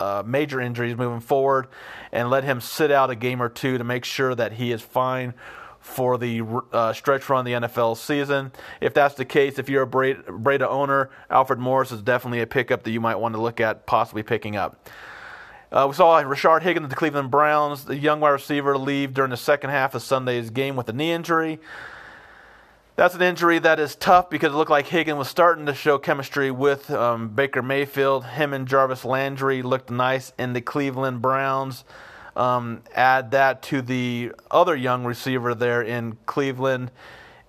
uh, 0.00 0.22
major 0.24 0.60
injuries 0.62 0.96
moving 0.96 1.20
forward, 1.20 1.68
and 2.10 2.30
let 2.30 2.44
him 2.44 2.62
sit 2.62 2.90
out 2.90 3.10
a 3.10 3.14
game 3.14 3.42
or 3.42 3.50
two 3.50 3.76
to 3.76 3.84
make 3.84 4.06
sure 4.06 4.34
that 4.34 4.52
he 4.52 4.72
is 4.72 4.80
fine 4.80 5.34
for 5.88 6.18
the 6.18 6.42
uh, 6.72 6.92
stretch 6.92 7.28
run 7.28 7.40
of 7.40 7.44
the 7.46 7.68
NFL 7.68 7.96
season. 7.96 8.52
If 8.80 8.94
that's 8.94 9.14
the 9.14 9.24
case, 9.24 9.58
if 9.58 9.68
you're 9.68 9.82
a 9.82 9.86
Breida 9.86 10.68
owner, 10.68 11.10
Alfred 11.30 11.58
Morris 11.58 11.90
is 11.90 12.02
definitely 12.02 12.40
a 12.40 12.46
pickup 12.46 12.84
that 12.84 12.90
you 12.90 13.00
might 13.00 13.16
want 13.16 13.34
to 13.34 13.40
look 13.40 13.58
at 13.60 13.86
possibly 13.86 14.22
picking 14.22 14.54
up. 14.54 14.88
Uh, 15.72 15.86
we 15.88 15.94
saw 15.94 16.22
Rashard 16.22 16.62
Higgins 16.62 16.84
of 16.84 16.90
the 16.90 16.96
Cleveland 16.96 17.30
Browns, 17.30 17.84
the 17.84 17.96
young 17.96 18.20
wide 18.20 18.30
receiver, 18.30 18.78
leave 18.78 19.12
during 19.12 19.30
the 19.30 19.36
second 19.36 19.70
half 19.70 19.94
of 19.94 20.02
Sunday's 20.02 20.50
game 20.50 20.76
with 20.76 20.88
a 20.88 20.92
knee 20.92 21.10
injury. 21.10 21.58
That's 22.96 23.14
an 23.14 23.22
injury 23.22 23.58
that 23.60 23.80
is 23.80 23.94
tough 23.96 24.28
because 24.28 24.52
it 24.52 24.56
looked 24.56 24.70
like 24.70 24.86
Higgins 24.86 25.18
was 25.18 25.28
starting 25.28 25.66
to 25.66 25.74
show 25.74 25.98
chemistry 25.98 26.50
with 26.50 26.90
um, 26.90 27.28
Baker 27.28 27.62
Mayfield. 27.62 28.24
Him 28.24 28.52
and 28.52 28.66
Jarvis 28.66 29.04
Landry 29.04 29.62
looked 29.62 29.90
nice 29.90 30.32
in 30.38 30.52
the 30.52 30.60
Cleveland 30.60 31.22
Browns. 31.22 31.84
Um, 32.38 32.82
add 32.94 33.32
that 33.32 33.62
to 33.64 33.82
the 33.82 34.32
other 34.48 34.76
young 34.76 35.04
receiver 35.04 35.56
there 35.56 35.82
in 35.82 36.16
Cleveland, 36.24 36.92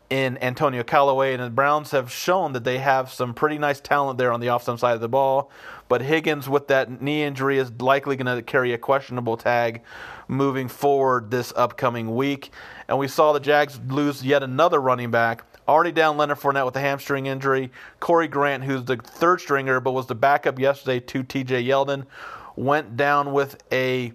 in 0.10 0.40
Antonio 0.40 0.82
Callaway, 0.82 1.34
and 1.36 1.44
the 1.44 1.52
Browns 1.52 1.92
have 1.92 2.12
shown 2.12 2.54
that 2.54 2.64
they 2.64 2.80
have 2.80 3.12
some 3.12 3.36
pretty 3.36 3.60
nice 3.60 3.80
talent 3.80 4.18
there 4.18 4.32
on 4.32 4.40
the 4.40 4.48
offensive 4.48 4.80
side 4.80 4.96
of 4.96 5.02
the 5.02 5.08
ball. 5.08 5.52
But 5.88 6.02
Higgins, 6.02 6.50
with 6.50 6.68
that 6.70 7.04
knee 7.04 7.22
injury, 7.22 7.60
is 7.60 7.72
likely 7.80 8.16
going 8.16 8.36
to 8.36 8.42
carry 8.42 8.74
a 8.74 8.80
questionable 8.80 9.38
tag 9.38 9.84
moving 10.28 10.68
forward 10.68 11.30
this 11.30 11.54
upcoming 11.56 12.16
week. 12.16 12.52
And 12.88 12.98
we 12.98 13.08
saw 13.08 13.32
the 13.32 13.40
Jags 13.40 13.80
lose 13.88 14.26
yet 14.26 14.42
another 14.42 14.82
running 14.82 15.12
back. 15.12 15.44
Already 15.68 15.92
down 15.92 16.18
Leonard 16.18 16.40
Fournette 16.40 16.66
with 16.66 16.76
a 16.76 16.80
hamstring 16.80 17.28
injury. 17.28 17.72
Corey 18.00 18.28
Grant, 18.28 18.64
who's 18.64 18.86
the 18.86 18.98
third 18.98 19.40
stringer 19.40 19.80
but 19.80 19.92
was 19.92 20.08
the 20.08 20.16
backup 20.16 20.58
yesterday 20.58 21.00
to 21.00 21.24
TJ 21.24 21.68
Yeldon, 21.68 22.08
went 22.56 22.98
down 22.98 23.32
with 23.32 23.64
a 23.72 24.14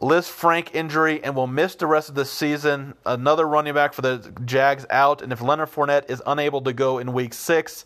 Lisfranc 0.00 0.74
injury 0.74 1.22
and 1.24 1.34
will 1.34 1.46
miss 1.46 1.74
the 1.74 1.86
rest 1.86 2.08
of 2.08 2.14
the 2.14 2.24
season. 2.24 2.94
Another 3.04 3.46
running 3.46 3.74
back 3.74 3.92
for 3.92 4.02
the 4.02 4.32
Jags 4.44 4.86
out. 4.90 5.22
And 5.22 5.32
if 5.32 5.40
Leonard 5.40 5.70
Fournette 5.70 6.08
is 6.08 6.22
unable 6.26 6.60
to 6.62 6.72
go 6.72 6.98
in 6.98 7.12
week 7.12 7.34
six, 7.34 7.84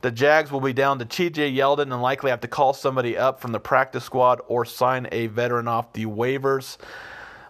the 0.00 0.10
Jags 0.10 0.50
will 0.50 0.60
be 0.60 0.72
down 0.72 0.98
to 0.98 1.04
TJ 1.04 1.56
Yeldon 1.56 1.82
and 1.82 2.02
likely 2.02 2.30
have 2.30 2.40
to 2.40 2.48
call 2.48 2.72
somebody 2.72 3.16
up 3.16 3.40
from 3.40 3.52
the 3.52 3.60
practice 3.60 4.02
squad 4.02 4.40
or 4.48 4.64
sign 4.64 5.06
a 5.12 5.28
veteran 5.28 5.68
off 5.68 5.92
the 5.92 6.06
waivers. 6.06 6.78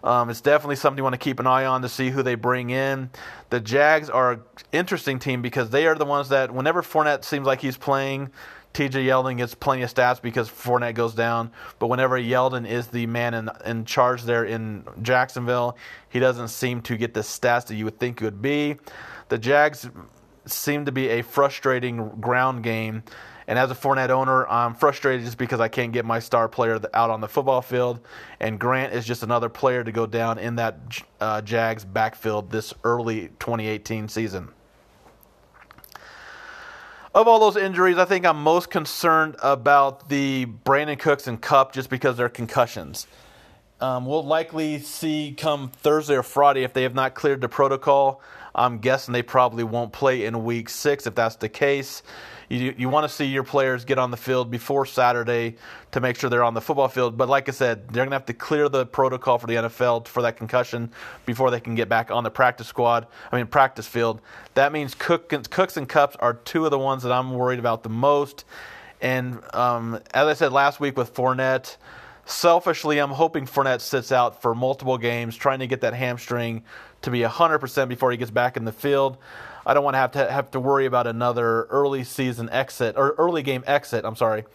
Um, 0.03 0.29
it's 0.29 0.41
definitely 0.41 0.75
something 0.75 0.97
you 0.97 1.03
want 1.03 1.13
to 1.13 1.19
keep 1.19 1.39
an 1.39 1.47
eye 1.47 1.65
on 1.65 1.81
to 1.81 1.89
see 1.89 2.09
who 2.09 2.21
they 2.21 2.35
bring 2.35 2.69
in. 2.69 3.09
The 3.49 3.59
Jags 3.59 4.09
are 4.09 4.33
an 4.33 4.41
interesting 4.71 5.17
team 5.17 5.41
because 5.41 5.69
they 5.69 5.87
are 5.87 5.95
the 5.95 6.05
ones 6.05 6.29
that, 6.29 6.53
whenever 6.53 6.83
Fournette 6.83 7.23
seems 7.23 7.47
like 7.47 7.61
he's 7.61 7.77
playing, 7.77 8.29
TJ 8.73 9.05
Yeldon 9.05 9.37
gets 9.37 9.53
plenty 9.53 9.83
of 9.83 9.93
stats 9.93 10.19
because 10.21 10.49
Fournette 10.49 10.95
goes 10.95 11.13
down. 11.13 11.51
But 11.77 11.87
whenever 11.87 12.19
Yeldon 12.19 12.67
is 12.67 12.87
the 12.87 13.05
man 13.05 13.33
in, 13.35 13.49
in 13.65 13.85
charge 13.85 14.23
there 14.23 14.45
in 14.45 14.83
Jacksonville, 15.01 15.77
he 16.09 16.19
doesn't 16.19 16.47
seem 16.47 16.81
to 16.83 16.97
get 16.97 17.13
the 17.13 17.19
stats 17.19 17.67
that 17.67 17.75
you 17.75 17.85
would 17.85 17.99
think 17.99 18.21
would 18.21 18.41
be. 18.41 18.77
The 19.29 19.37
Jags 19.37 19.87
seem 20.45 20.85
to 20.85 20.91
be 20.91 21.09
a 21.09 21.21
frustrating 21.21 22.09
ground 22.19 22.63
game. 22.63 23.03
And 23.45 23.59
as 23.59 23.69
a 23.69 23.75
Fournette 23.75 24.09
owner, 24.09 24.47
I'm 24.47 24.73
frustrated 24.73 25.25
just 25.25 25.37
because 25.37 25.59
I 25.59 25.67
can't 25.67 25.91
get 25.91 26.05
my 26.05 26.19
star 26.19 26.47
player 26.47 26.79
out 26.93 27.09
on 27.09 27.21
the 27.21 27.27
football 27.27 27.61
field. 27.61 27.99
And 28.39 28.59
Grant 28.59 28.93
is 28.93 29.05
just 29.05 29.21
another 29.21 29.49
player 29.49 29.83
to 29.83 29.91
go 29.91 30.05
down 30.05 30.39
in 30.39 30.55
that 30.55 30.79
uh, 31.19 31.41
Jags 31.41 31.85
backfield 31.85 32.49
this 32.49 32.73
early 32.83 33.27
2018 33.39 34.07
season. 34.07 34.49
Of 37.13 37.27
all 37.27 37.39
those 37.39 37.57
injuries, 37.57 37.97
I 37.99 38.05
think 38.05 38.25
I'm 38.25 38.41
most 38.41 38.71
concerned 38.71 39.35
about 39.43 40.09
the 40.09 40.47
Brandin 40.65 40.97
Cooks 40.97 41.27
and 41.27 41.41
Kupp 41.41 41.73
just 41.73 41.89
because 41.91 42.17
they're 42.17 42.29
concussions. 42.29 43.05
um, 43.81 44.05
we'll 44.05 44.23
likely 44.25 44.79
see 44.79 45.35
come 45.37 45.69
Thursday 45.69 46.15
or 46.15 46.23
Friday 46.23 46.63
if 46.63 46.73
they 46.73 46.83
have 46.83 46.95
not 46.95 47.15
cleared 47.15 47.41
the 47.41 47.49
protocol. 47.49 48.21
I'm 48.55 48.79
guessing 48.79 49.13
they 49.13 49.23
probably 49.23 49.63
won't 49.65 49.93
play 49.93 50.25
in 50.25 50.43
week 50.45 50.69
six 50.69 51.07
if 51.07 51.15
that's 51.15 51.35
the 51.37 51.49
case. 51.49 52.03
You, 52.53 52.75
you 52.77 52.89
want 52.89 53.03
to 53.03 53.09
see 53.09 53.25
your 53.25 53.43
players 53.43 53.83
get 53.83 53.97
on 53.97 54.11
the 54.11 54.17
field 54.17 54.51
before 54.51 54.85
Saturday 54.85 55.55
to 55.91 55.99
make 55.99 56.17
sure 56.17 56.29
they're 56.29 56.43
on 56.43 56.53
the 56.53 56.61
football 56.61 56.87
field. 56.87 57.17
But 57.17 57.27
like 57.27 57.49
I 57.49 57.51
said, 57.51 57.87
they're 57.87 58.03
going 58.03 58.11
to 58.11 58.15
have 58.15 58.27
to 58.27 58.33
clear 58.33 58.69
the 58.69 58.85
protocol 58.85 59.39
for 59.39 59.47
the 59.47 59.55
NFL 59.55 60.07
for 60.07 60.21
that 60.21 60.37
concussion 60.37 60.91
before 61.25 61.49
they 61.49 61.59
can 61.59 61.73
get 61.73 61.89
back 61.89 62.11
on 62.11 62.23
the 62.23 62.29
practice 62.29 62.67
squad. 62.67 63.07
I 63.31 63.37
mean, 63.37 63.47
practice 63.47 63.87
field. 63.87 64.21
That 64.53 64.71
means 64.71 64.93
Cook, 64.93 65.29
Cooks 65.49 65.77
and 65.77 65.89
Kupps 65.89 66.15
are 66.19 66.35
two 66.35 66.65
of 66.65 66.71
the 66.71 66.77
ones 66.77 67.01
that 67.01 67.11
I'm 67.11 67.33
worried 67.33 67.59
about 67.59 67.81
the 67.81 67.89
most. 67.89 68.45
And 69.01 69.41
um, 69.55 69.95
as 70.13 70.27
I 70.27 70.33
said 70.33 70.53
last 70.53 70.79
week 70.79 70.95
with 70.95 71.13
Fournette, 71.15 71.77
selfishly, 72.25 72.99
I'm 72.99 73.09
hoping 73.09 73.47
Fournette 73.47 73.81
sits 73.81 74.11
out 74.11 74.43
for 74.43 74.53
multiple 74.53 74.99
games, 74.99 75.35
trying 75.35 75.59
to 75.59 75.67
get 75.67 75.81
that 75.81 75.95
hamstring 75.95 76.63
to 77.01 77.09
be 77.09 77.21
100% 77.21 77.89
before 77.89 78.11
he 78.11 78.17
gets 78.17 78.31
back 78.31 78.57
in 78.57 78.63
the 78.63 78.71
field. 78.71 79.17
I 79.65 79.73
don't 79.73 79.83
want 79.83 79.95
to 79.95 79.99
have 79.99 80.11
to 80.11 80.31
have 80.31 80.51
to 80.51 80.59
worry 80.59 80.85
about 80.85 81.07
another 81.07 81.63
early 81.63 82.03
season 82.03 82.49
exit 82.49 82.95
or 82.97 83.15
early 83.17 83.43
game 83.43 83.63
exit. 83.65 84.05
I'm 84.05 84.15
sorry, 84.15 84.45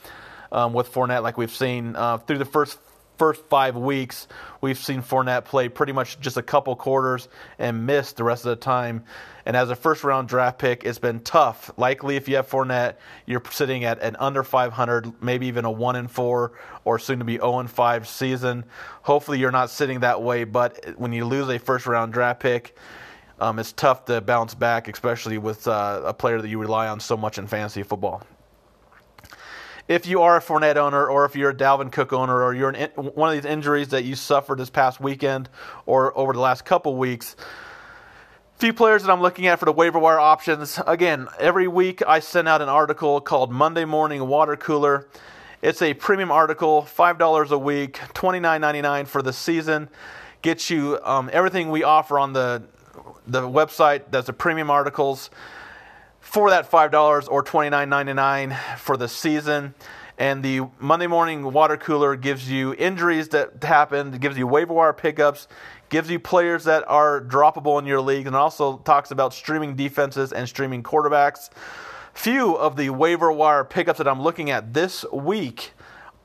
um, 0.53 0.73
with 0.73 0.93
Fournette, 0.93 1.23
like 1.23 1.39
we've 1.39 1.51
seen 1.51 1.97
uh, 1.97 2.19
through 2.19 2.39
the 2.39 2.45
first 2.45 2.79
first 3.19 3.45
five 3.47 3.77
weeks, 3.77 4.29
we've 4.61 4.79
seen 4.79 5.03
Fournette 5.03 5.45
play 5.45 5.69
pretty 5.69 5.93
much 5.93 6.21
just 6.21 6.37
a 6.37 6.43
couple 6.43 6.75
quarters 6.77 7.29
and 7.59 7.85
miss 7.85 8.13
the 8.13 8.23
rest 8.23 8.45
of 8.45 8.51
the 8.51 8.57
time. 8.57 9.05
And 9.45 9.57
as 9.57 9.71
a 9.71 9.77
first 9.77 10.05
round 10.05 10.29
draft 10.29 10.59
pick, 10.59 10.85
it's 10.85 10.99
been 10.99 11.21
tough. 11.21 11.71
Likely, 11.77 12.17
if 12.17 12.29
you 12.29 12.37
have 12.37 12.49
Fournette, 12.49 12.97
you're 13.27 13.43
sitting 13.51 13.85
at 13.85 14.01
an 14.03 14.15
under 14.17 14.43
500, 14.43 15.23
maybe 15.23 15.47
even 15.47 15.65
a 15.65 15.71
1 15.71 15.97
and 15.97 16.11
4 16.11 16.53
or 16.85 16.99
soon 16.99 17.19
to 17.19 17.25
be 17.25 17.37
0 17.37 17.61
and 17.61 17.71
5 17.71 18.07
season. 18.07 18.65
Hopefully, 19.03 19.39
you're 19.39 19.51
not 19.51 19.71
sitting 19.71 20.01
that 20.01 20.23
way. 20.23 20.45
But 20.45 20.99
when 20.99 21.13
you 21.13 21.25
lose 21.25 21.49
a 21.49 21.59
first 21.59 21.87
round 21.87 22.13
draft 22.13 22.41
pick, 22.41 22.77
um, 23.41 23.59
it's 23.59 23.73
tough 23.73 24.05
to 24.07 24.21
bounce 24.21 24.55
back, 24.55 24.89
especially 24.89 25.39
with 25.39 25.67
uh, 25.69 26.03
a 26.05 26.15
player 26.15 26.41
that 26.41 26.49
you 26.49 26.59
rely 26.59 26.89
on 26.89 27.01
so 27.01 27.17
much 27.17 27.39
in 27.39 27.47
fantasy 27.47 27.83
football 27.83 28.23
if 29.89 30.07
you 30.07 30.21
are 30.21 30.37
a 30.37 30.41
Fournette 30.41 30.77
owner 30.77 31.07
or 31.07 31.25
if 31.25 31.35
you're 31.35 31.51
a 31.51 31.55
Dalvin 31.55 31.91
Cook 31.91 32.13
owner 32.13 32.43
or 32.43 32.55
you're 32.55 32.71
in, 32.71 32.91
one 32.91 33.35
of 33.35 33.43
these 33.43 33.51
injuries 33.51 33.89
that 33.89 34.05
you 34.05 34.15
suffered 34.15 34.59
this 34.59 34.71
past 34.71 35.01
weekend 35.01 35.49
or 35.87 36.17
over 36.17 36.35
the 36.35 36.41
last 36.41 36.67
couple 36.67 36.95
weeks, 36.97 37.35
few 38.57 38.75
players 38.75 39.03
that 39.03 39.11
I'm 39.11 39.23
looking 39.23 39.47
at 39.47 39.59
for 39.59 39.65
the 39.65 39.73
waiver 39.73 39.99
wire 39.99 40.21
options. 40.21 40.79
Again, 40.87 41.27
every 41.39 41.67
week 41.67 42.03
I 42.07 42.21
send 42.21 42.49
out 42.49 42.61
an 42.61 42.69
article 42.69 43.21
called 43.23 43.51
Monday 43.51 43.87
Morning 43.87 44.29
Water 44.29 44.57
Cooler. 44.57 45.09
It's 45.63 45.81
a 45.81 45.95
premium 45.95 46.31
article, 46.31 46.83
$5 46.83 47.51
a 47.51 47.59
week, 47.59 47.95
$29.99 48.15 49.09
for 49.09 49.23
the 49.23 49.33
season. 49.33 49.89
Gets 50.43 50.71
you 50.71 51.01
um, 51.03 51.31
everything 51.33 51.71
we 51.71 51.83
offer 51.83 52.19
on 52.19 52.33
the, 52.33 52.63
the 53.27 53.43
website. 53.43 54.05
That's 54.11 54.27
the 54.27 54.33
premium 54.33 54.71
articles 54.71 55.31
for 56.21 56.51
that 56.51 56.71
$5 56.71 57.29
or 57.31 57.43
$29.99 57.43 58.79
for 58.79 58.97
the 58.97 59.09
season. 59.09 59.75
And 60.19 60.43
the 60.43 60.63
Monday 60.81 61.07
morning 61.07 61.53
water 61.53 61.77
cooler 61.77 62.17
gives 62.17 62.51
you 62.51 62.75
injuries 62.75 63.29
that 63.29 63.63
happen, 63.63 64.11
gives 64.19 64.37
you 64.37 64.47
waiver 64.49 64.75
wire 64.75 64.93
pickups, 64.93 65.47
gives 65.91 66.11
you 66.11 66.19
players 66.19 66.65
that 66.65 66.85
are 66.89 67.21
droppable 67.21 67.79
in 67.79 67.87
your 67.87 68.01
league, 68.01 68.27
and 68.27 68.35
also 68.35 68.79
talks 68.79 69.13
about 69.13 69.33
streaming 69.33 69.77
defenses 69.77 70.33
and 70.33 70.49
streaming 70.49 70.83
quarterbacks. 70.83 71.51
Few 72.15 72.57
of 72.57 72.77
the 72.77 72.91
waiver 72.91 73.31
wire 73.31 73.63
pickups 73.65 73.99
that 73.99 74.09
I'm 74.09 74.21
looking 74.21 74.51
at 74.51 74.75
this 74.75 75.05
week 75.13 75.73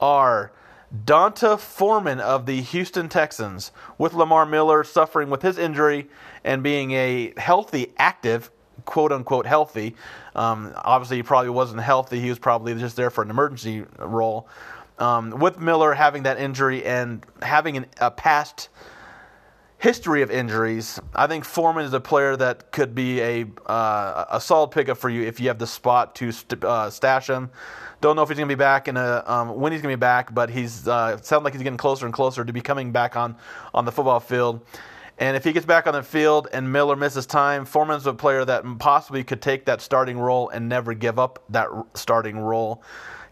are 0.02 0.52
D'Onta 0.94 1.58
Foreman 1.58 2.20
of 2.20 2.46
the 2.46 2.62
Houston 2.62 3.10
Texans, 3.10 3.72
with 3.98 4.14
Lamar 4.14 4.46
Miller 4.46 4.84
suffering 4.84 5.30
with 5.30 5.42
his 5.42 5.58
injury 5.58 6.08
and 6.44 6.62
being 6.62 6.92
a 6.92 7.34
healthy, 7.38 7.94
active 7.98 8.52
quote 8.86 9.12
unquote 9.12 9.48
healthy. 9.48 9.96
Um, 10.36 10.72
obviously, 10.76 11.18
he 11.18 11.24
probably 11.24 11.50
wasn't 11.50 11.82
healthy. 11.82 12.20
He 12.20 12.30
was 12.30 12.40
probably 12.40 12.76
just 12.76 12.96
there 12.96 13.10
for 13.10 13.24
an 13.24 13.30
emergency 13.30 13.86
role. 13.98 14.48
Um, 15.00 15.32
with 15.32 15.60
Miller 15.60 15.94
having 15.94 16.24
that 16.24 16.38
injury 16.40 16.86
and 16.86 17.26
having 17.42 17.78
an, 17.78 17.86
a 18.00 18.12
past 18.12 18.70
history 19.84 20.22
of 20.22 20.32
injuries, 20.32 20.98
I 21.14 21.28
think 21.28 21.44
Foreman 21.44 21.84
is 21.84 21.92
a 21.92 22.00
player 22.00 22.38
that 22.38 22.72
could 22.72 22.96
be 22.96 23.20
a 23.20 23.46
uh, 23.66 24.24
a 24.32 24.40
solid 24.40 24.70
pickup 24.70 24.98
for 24.98 25.10
you 25.10 25.24
if 25.24 25.42
you 25.42 25.50
have 25.50 25.60
the 25.60 25.68
spot 25.68 26.16
to 26.16 26.32
st- 26.32 26.64
uh, 26.64 26.90
stash 26.90 27.30
him. 27.30 27.50
Don't 28.00 28.16
know 28.16 28.22
if 28.22 28.30
he's 28.30 28.38
going 28.38 28.48
to 28.48 28.56
be 28.56 28.58
back 28.58 28.88
in 28.88 28.96
a 28.96 29.24
um, 29.28 29.60
when 29.60 29.74
he's 29.74 29.82
going 29.82 29.92
to 29.92 29.98
be 29.98 30.00
back, 30.00 30.34
but 30.34 30.50
he's 30.50 30.88
uh, 30.88 31.18
sounds 31.18 31.44
like 31.44 31.52
he's 31.52 31.62
getting 31.64 31.78
closer 31.78 32.06
and 32.06 32.14
closer 32.14 32.46
to 32.46 32.54
be 32.54 32.62
coming 32.62 32.94
back 32.94 33.18
on 33.18 33.36
on 33.74 33.84
the 33.84 33.92
football 33.92 34.22
field. 34.22 34.66
And 35.18 35.36
if 35.36 35.44
he 35.44 35.52
gets 35.52 35.66
back 35.66 35.86
on 35.86 35.94
the 35.94 36.02
field 36.02 36.48
and 36.54 36.72
Miller 36.72 36.96
misses 36.96 37.26
time, 37.26 37.66
Foreman's 37.66 38.08
a 38.08 38.14
player 38.14 38.46
that 38.46 38.64
possibly 38.80 39.22
could 39.26 39.42
take 39.42 39.66
that 39.66 39.82
starting 39.82 40.18
role 40.18 40.48
and 40.48 40.70
never 40.70 40.94
give 40.94 41.20
up 41.20 41.44
that 41.50 41.68
starting 41.94 42.40
role. 42.40 42.82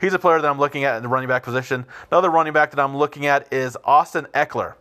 He's 0.01 0.13
a 0.13 0.19
player 0.19 0.41
that 0.41 0.49
I'm 0.49 0.59
looking 0.59 0.83
at 0.83 0.97
in 0.97 1.03
the 1.03 1.09
running 1.09 1.29
back 1.29 1.43
position. 1.43 1.85
Another 2.11 2.29
running 2.29 2.51
back 2.51 2.71
that 2.71 2.79
I'm 2.79 2.97
looking 2.97 3.25
at 3.25 3.51
is 3.53 3.77
Austin 3.85 4.27
Ekeler. 4.33 4.73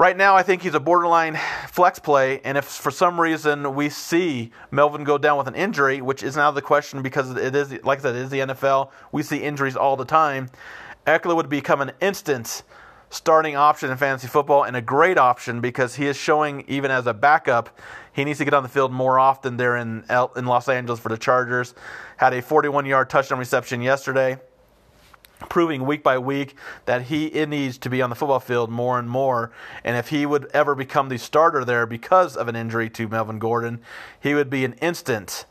Right 0.00 0.16
now, 0.16 0.34
I 0.34 0.42
think 0.42 0.62
he's 0.62 0.72
a 0.72 0.80
borderline 0.80 1.38
flex 1.68 1.98
play, 1.98 2.40
and 2.42 2.56
if 2.56 2.64
for 2.64 2.90
some 2.90 3.20
reason 3.20 3.74
we 3.74 3.90
see 3.90 4.50
Melvin 4.70 5.04
go 5.04 5.18
down 5.18 5.36
with 5.36 5.46
an 5.46 5.54
injury, 5.54 6.00
which 6.00 6.22
is 6.22 6.36
now 6.36 6.50
the 6.50 6.62
question 6.62 7.02
because 7.02 7.36
it 7.36 7.54
is, 7.54 7.70
like 7.84 7.98
I 7.98 8.02
said, 8.04 8.16
it 8.16 8.22
is 8.22 8.30
the 8.30 8.38
NFL, 8.38 8.92
we 9.12 9.22
see 9.22 9.36
injuries 9.36 9.76
all 9.76 9.98
the 9.98 10.06
time. 10.06 10.48
Ekeler 11.06 11.36
would 11.36 11.50
become 11.50 11.82
an 11.82 11.92
instant 12.00 12.62
starting 13.10 13.56
option 13.56 13.90
in 13.90 13.98
fantasy 13.98 14.26
football 14.26 14.64
and 14.64 14.74
a 14.74 14.80
great 14.80 15.18
option 15.18 15.60
because 15.60 15.96
he 15.96 16.06
is 16.06 16.16
showing 16.16 16.64
even 16.66 16.90
as 16.90 17.06
a 17.06 17.12
backup 17.12 17.78
he 18.14 18.24
needs 18.24 18.38
to 18.38 18.46
get 18.46 18.54
on 18.54 18.62
the 18.62 18.70
field 18.70 18.92
more 18.92 19.18
often 19.18 19.58
there 19.58 19.76
in 19.76 20.04
in 20.34 20.46
Los 20.46 20.70
Angeles 20.70 20.98
for 20.98 21.10
the 21.10 21.18
Chargers. 21.18 21.74
Had 22.16 22.32
a 22.32 22.40
41-yard 22.40 23.10
touchdown 23.10 23.38
reception 23.38 23.82
yesterday, 23.82 24.38
proving 25.48 25.86
week 25.86 26.02
by 26.02 26.18
week 26.18 26.54
that 26.84 27.02
he 27.02 27.28
needs 27.46 27.78
to 27.78 27.90
be 27.90 28.02
on 28.02 28.10
the 28.10 28.16
football 28.16 28.40
field 28.40 28.70
more 28.70 28.98
and 28.98 29.08
more. 29.08 29.50
And 29.84 29.96
if 29.96 30.08
he 30.08 30.26
would 30.26 30.46
ever 30.52 30.74
become 30.74 31.08
the 31.08 31.18
starter 31.18 31.64
there 31.64 31.86
because 31.86 32.36
of 32.36 32.48
an 32.48 32.56
injury 32.56 32.90
to 32.90 33.08
Melvin 33.08 33.38
Gordon, 33.38 33.80
he 34.20 34.34
would 34.34 34.50
be 34.50 34.64
an 34.64 34.74
instant 34.74 35.46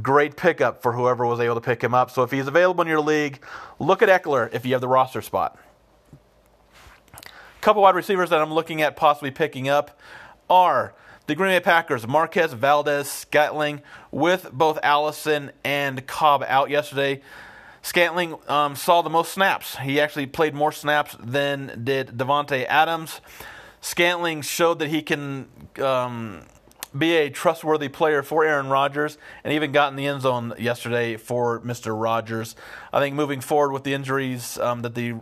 great 0.00 0.36
pickup 0.36 0.80
for 0.80 0.92
whoever 0.92 1.26
was 1.26 1.40
able 1.40 1.56
to 1.56 1.60
pick 1.60 1.82
him 1.82 1.92
up. 1.92 2.10
So 2.10 2.22
if 2.22 2.30
he's 2.30 2.46
available 2.46 2.82
in 2.82 2.88
your 2.88 3.00
league, 3.00 3.44
look 3.78 4.02
at 4.02 4.08
Ekeler 4.08 4.52
if 4.54 4.64
you 4.64 4.72
have 4.72 4.80
the 4.80 4.88
roster 4.88 5.20
spot 5.20 5.58
A 7.14 7.20
couple 7.60 7.82
wide 7.82 7.94
receivers 7.94 8.30
that 8.30 8.40
I'm 8.40 8.52
looking 8.52 8.80
at 8.80 8.96
possibly 8.96 9.30
picking 9.30 9.68
up 9.68 9.98
are 10.48 10.94
the 11.26 11.34
Green 11.34 11.52
Bay 11.52 11.60
Packers, 11.60 12.06
Marquez 12.06 12.52
Valdes, 12.52 13.08
Scantling, 13.08 13.82
with 14.10 14.50
both 14.52 14.78
Allison 14.82 15.52
and 15.62 16.06
Cobb 16.06 16.44
out 16.48 16.68
yesterday. 16.68 17.20
Scantling 17.82 18.36
um, 18.48 18.76
saw 18.76 19.02
the 19.02 19.10
most 19.10 19.32
snaps. 19.32 19.76
He 19.76 20.00
actually 20.00 20.26
played 20.26 20.54
more 20.54 20.72
snaps 20.72 21.16
than 21.20 21.82
did 21.84 22.08
Davante 22.08 22.64
Adams. 22.66 23.20
Scantling 23.80 24.42
showed 24.42 24.78
that 24.78 24.88
he 24.88 25.02
can 25.02 25.48
um, 25.80 26.42
be 26.96 27.16
a 27.16 27.30
trustworthy 27.30 27.88
player 27.88 28.22
for 28.22 28.44
Aaron 28.44 28.68
Rodgers 28.68 29.18
and 29.42 29.52
even 29.52 29.72
got 29.72 29.90
in 29.90 29.96
the 29.96 30.06
end 30.06 30.22
zone 30.22 30.54
yesterday 30.58 31.16
for 31.16 31.60
Mr. 31.60 32.00
Rodgers. 32.00 32.54
I 32.92 33.00
think 33.00 33.16
moving 33.16 33.40
forward 33.40 33.72
with 33.72 33.82
the 33.82 33.94
injuries 33.94 34.58
um, 34.58 34.82
that 34.82 34.94
the 34.94 35.16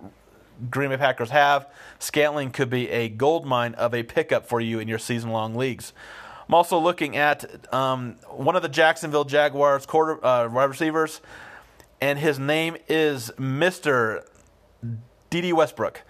Green 0.69 0.91
Bay 0.91 0.99
Packers 0.99 1.31
have, 1.31 1.67
Scantling 1.99 2.51
could 2.51 2.69
be 2.69 2.91
a 2.91 3.09
gold 3.09 3.47
mine 3.47 3.75
of 3.75 3.95
a 3.95 4.03
pickup 4.03 4.47
for 4.47 4.61
you 4.61 4.79
in 4.79 4.89
your 4.89 4.99
season 4.99 5.31
long 5.31 5.55
leagues. 5.55 5.95
I'm 6.47 6.55
also 6.55 6.79
looking 6.79 7.17
at 7.17 7.73
um, 7.73 8.17
one 8.29 8.57
of 8.57 8.63
the 8.63 8.69
Jacksonville 8.69 9.25
Jaguars 9.25 9.87
quarter 9.87 10.25
uh, 10.25 10.49
wide 10.49 10.65
receivers, 10.65 11.21
and 12.01 12.19
his 12.19 12.39
name 12.39 12.77
is 12.89 13.31
Mr. 13.39 14.25
Dede 15.29 15.53
Westbrook. 15.53 16.03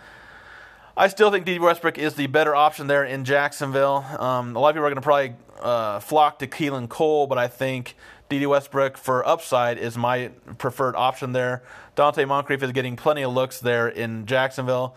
I 0.96 1.08
still 1.08 1.30
think 1.30 1.46
Dede 1.46 1.60
Westbrook 1.60 1.98
is 1.98 2.14
the 2.14 2.26
better 2.26 2.54
option 2.54 2.86
there 2.86 3.04
in 3.04 3.24
Jacksonville. 3.24 4.04
Um, 4.18 4.54
a 4.54 4.58
lot 4.58 4.70
of 4.70 4.74
people 4.74 4.86
are 4.86 4.90
going 4.90 4.96
to 4.96 5.00
probably 5.00 5.34
uh, 5.60 6.00
flock 6.00 6.38
to 6.40 6.46
Keelan 6.46 6.88
Cole, 6.88 7.26
but 7.26 7.38
I 7.38 7.48
think 7.48 7.96
Dede 8.28 8.46
Westbrook 8.46 8.96
for 8.96 9.26
upside 9.26 9.78
is 9.78 9.96
my 9.96 10.28
preferred 10.58 10.96
option 10.96 11.32
there. 11.32 11.62
Donte 11.96 12.26
Moncrief 12.26 12.62
is 12.62 12.72
getting 12.72 12.96
plenty 12.96 13.22
of 13.22 13.32
looks 13.32 13.60
there 13.60 13.88
in 13.88 14.26
Jacksonville. 14.26 14.94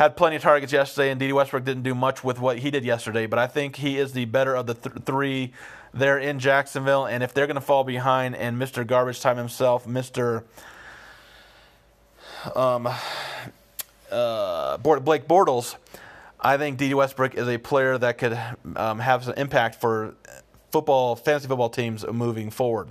Had 0.00 0.16
plenty 0.16 0.36
of 0.36 0.40
targets 0.40 0.72
yesterday, 0.72 1.10
and 1.10 1.20
Dede 1.20 1.34
Westbrook 1.34 1.62
didn't 1.62 1.82
do 1.82 1.94
much 1.94 2.24
with 2.24 2.40
what 2.40 2.60
he 2.60 2.70
did 2.70 2.86
yesterday. 2.86 3.26
But 3.26 3.38
I 3.38 3.46
think 3.46 3.76
he 3.76 3.98
is 3.98 4.14
the 4.14 4.24
better 4.24 4.56
of 4.56 4.66
the 4.66 4.72
th- 4.72 5.04
three 5.04 5.52
there 5.92 6.16
in 6.16 6.38
Jacksonville. 6.38 7.04
And 7.04 7.22
if 7.22 7.34
they're 7.34 7.46
going 7.46 7.56
to 7.56 7.60
fall 7.60 7.84
behind, 7.84 8.34
and 8.34 8.56
Mr. 8.56 8.86
Garbage 8.86 9.20
Time 9.20 9.36
himself, 9.36 9.86
Mr. 9.86 10.44
Um, 12.56 12.88
uh, 14.10 14.78
Blake 14.78 15.28
Bortles, 15.28 15.76
I 16.40 16.56
think 16.56 16.78
Dede 16.78 16.94
Westbrook 16.94 17.34
is 17.34 17.46
a 17.46 17.58
player 17.58 17.98
that 17.98 18.16
could 18.16 18.40
um, 18.76 19.00
have 19.00 19.24
some 19.24 19.34
impact 19.34 19.82
for 19.82 20.14
football, 20.72 21.14
fantasy 21.14 21.46
football 21.46 21.68
teams 21.68 22.06
moving 22.06 22.48
forward. 22.48 22.88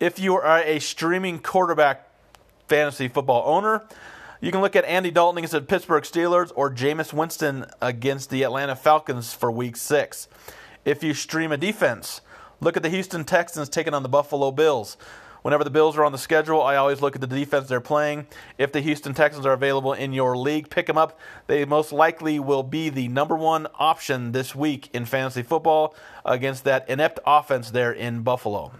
If 0.00 0.18
you 0.18 0.34
are 0.36 0.58
a 0.58 0.78
streaming 0.80 1.38
quarterback 1.38 2.10
fantasy 2.68 3.08
football 3.08 3.42
owner, 3.46 3.88
You 4.40 4.52
can 4.52 4.60
look 4.60 4.76
at 4.76 4.84
Andy 4.84 5.10
Dalton 5.10 5.38
against 5.38 5.52
the 5.52 5.60
Pittsburgh 5.60 6.04
Steelers 6.04 6.52
or 6.54 6.72
Jameis 6.72 7.12
Winston 7.12 7.66
against 7.82 8.30
the 8.30 8.44
Atlanta 8.44 8.76
Falcons 8.76 9.34
for 9.34 9.50
week 9.50 9.76
six. 9.76 10.28
If 10.84 11.02
you 11.02 11.12
stream 11.12 11.50
a 11.50 11.56
defense, 11.56 12.20
look 12.60 12.76
at 12.76 12.84
the 12.84 12.88
Houston 12.88 13.24
Texans 13.24 13.68
taking 13.68 13.94
on 13.94 14.04
the 14.04 14.08
Buffalo 14.08 14.52
Bills. 14.52 14.96
Whenever 15.42 15.64
the 15.64 15.70
Bills 15.70 15.96
are 15.96 16.04
on 16.04 16.12
the 16.12 16.18
schedule, 16.18 16.62
I 16.62 16.76
always 16.76 17.02
look 17.02 17.16
at 17.16 17.20
the 17.20 17.26
defense 17.26 17.66
they're 17.66 17.80
playing. 17.80 18.28
If 18.58 18.70
the 18.70 18.80
Houston 18.80 19.12
Texans 19.12 19.44
are 19.44 19.54
available 19.54 19.92
in 19.92 20.12
your 20.12 20.36
league, 20.36 20.70
pick 20.70 20.86
them 20.86 20.98
up. 20.98 21.18
They 21.48 21.64
most 21.64 21.92
likely 21.92 22.38
will 22.38 22.62
be 22.62 22.90
the 22.90 23.08
number 23.08 23.34
one 23.34 23.66
option 23.74 24.30
this 24.30 24.54
week 24.54 24.88
in 24.92 25.04
fantasy 25.04 25.42
football 25.42 25.96
against 26.24 26.62
that 26.62 26.88
inept 26.88 27.18
offense 27.26 27.72
there 27.72 27.92
in 27.92 28.22
Buffalo. 28.22 28.70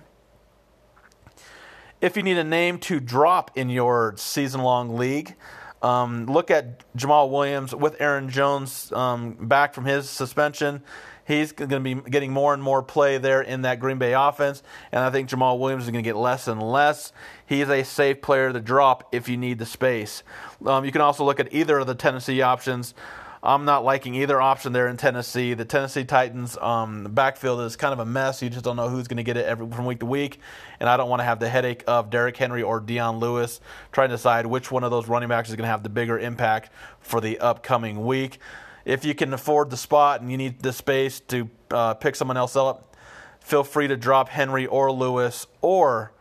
If 2.01 2.17
you 2.17 2.23
need 2.23 2.39
a 2.39 2.45
name 2.45 2.79
to 2.81 3.01
drop 3.01 3.51
in 3.57 3.71
your 3.71 4.15
season 4.17 4.61
long 4.61 4.97
league, 4.97 5.35
um, 5.83 6.27
look 6.27 6.49
at 6.49 6.85
Jamaal 6.97 7.29
Williams 7.29 7.75
with 7.75 8.01
Aaron 8.01 8.31
Jones 8.31 8.93
um, 8.93 9.33
back 9.49 9.75
from 9.75 9.85
his 9.85 10.09
suspension. 10.09 10.83
He's 11.27 11.51
going 11.51 11.71
to 11.71 11.81
be 11.81 11.95
getting 11.95 12.33
more 12.33 12.55
and 12.55 12.63
more 12.63 12.85
play 12.85 13.19
there 13.19 13.43
in 13.43 13.63
that 13.63 13.81
Green 13.81 13.99
Bay 13.99 14.15
offense, 14.15 14.63
and 14.93 15.03
I 15.03 15.11
think 15.11 15.29
Jamaal 15.29 15.59
Williams 15.59 15.85
is 15.85 15.91
going 15.91 16.03
to 16.03 16.09
get 16.09 16.17
less 16.17 16.47
and 16.47 16.63
less. 16.63 17.13
He's 17.45 17.69
a 17.69 17.83
safe 17.83 18.23
player 18.23 18.53
to 18.53 18.61
drop 18.61 19.09
if 19.13 19.29
you 19.29 19.37
need 19.37 19.59
the 19.59 19.67
space. 19.67 20.23
Um, 20.65 20.85
you 20.85 20.93
can 20.93 21.01
also 21.01 21.25
look 21.25 21.41
at 21.41 21.53
either 21.53 21.79
of 21.79 21.89
the 21.89 21.97
Tennessee 21.97 22.43
options. 22.43 22.95
I'm 23.43 23.65
not 23.65 23.85
liking 23.85 24.17
either 24.17 24.41
option 24.41 24.73
there 24.73 24.89
in 24.89 24.97
Tennessee. 24.97 25.55
The 25.55 25.65
Tennessee 25.65 26.05
Titans 26.05 26.57
um, 26.59 27.05
backfield 27.13 27.61
is 27.61 27.77
kind 27.77 27.93
of 27.93 28.01
a 28.01 28.05
mess. 28.05 28.43
You 28.43 28.51
just 28.51 28.65
don't 28.65 28.77
know 28.77 28.89
who's 28.89 29.07
going 29.07 29.19
to 29.19 29.23
get 29.23 29.37
it 29.37 29.47
every, 29.47 29.69
from 29.71 29.87
week 29.87 30.01
to 30.01 30.07
week. 30.07 30.41
And 30.81 30.89
I 30.89 30.97
don't 30.97 31.09
want 31.09 31.21
to 31.21 31.25
have 31.25 31.39
the 31.39 31.49
headache 31.49 31.85
of 31.87 32.11
Derrick 32.11 32.37
Henry 32.37 32.63
or 32.63 32.81
Dion 32.81 33.19
Lewis 33.19 33.61
trying 33.93 34.09
to 34.09 34.17
decide 34.17 34.47
which 34.47 34.73
one 34.73 34.83
of 34.83 34.91
those 34.91 35.07
running 35.07 35.29
backs 35.29 35.51
is 35.51 35.57
going 35.57 35.67
to 35.67 35.71
have 35.71 35.85
the 35.85 35.89
bigger 35.89 36.19
impact 36.19 36.71
for 37.01 37.21
the 37.21 37.39
upcoming 37.39 38.05
week. 38.05 38.39
If 38.85 39.05
you 39.05 39.15
can 39.15 39.33
afford 39.33 39.71
the 39.71 39.77
spot 39.77 40.21
and 40.21 40.31
you 40.31 40.37
need 40.37 40.61
the 40.61 40.73
space 40.73 41.21
to 41.21 41.49
uh, 41.71 41.95
pick 41.95 42.17
someone 42.17 42.37
else 42.37 42.57
up, 42.57 42.97
feel 43.41 43.63
free 43.63 43.87
to 43.87 43.97
drop 43.97 44.31
Henry 44.31 44.67
or 44.67 44.91
Lewis 44.91 45.47
or 45.61 46.13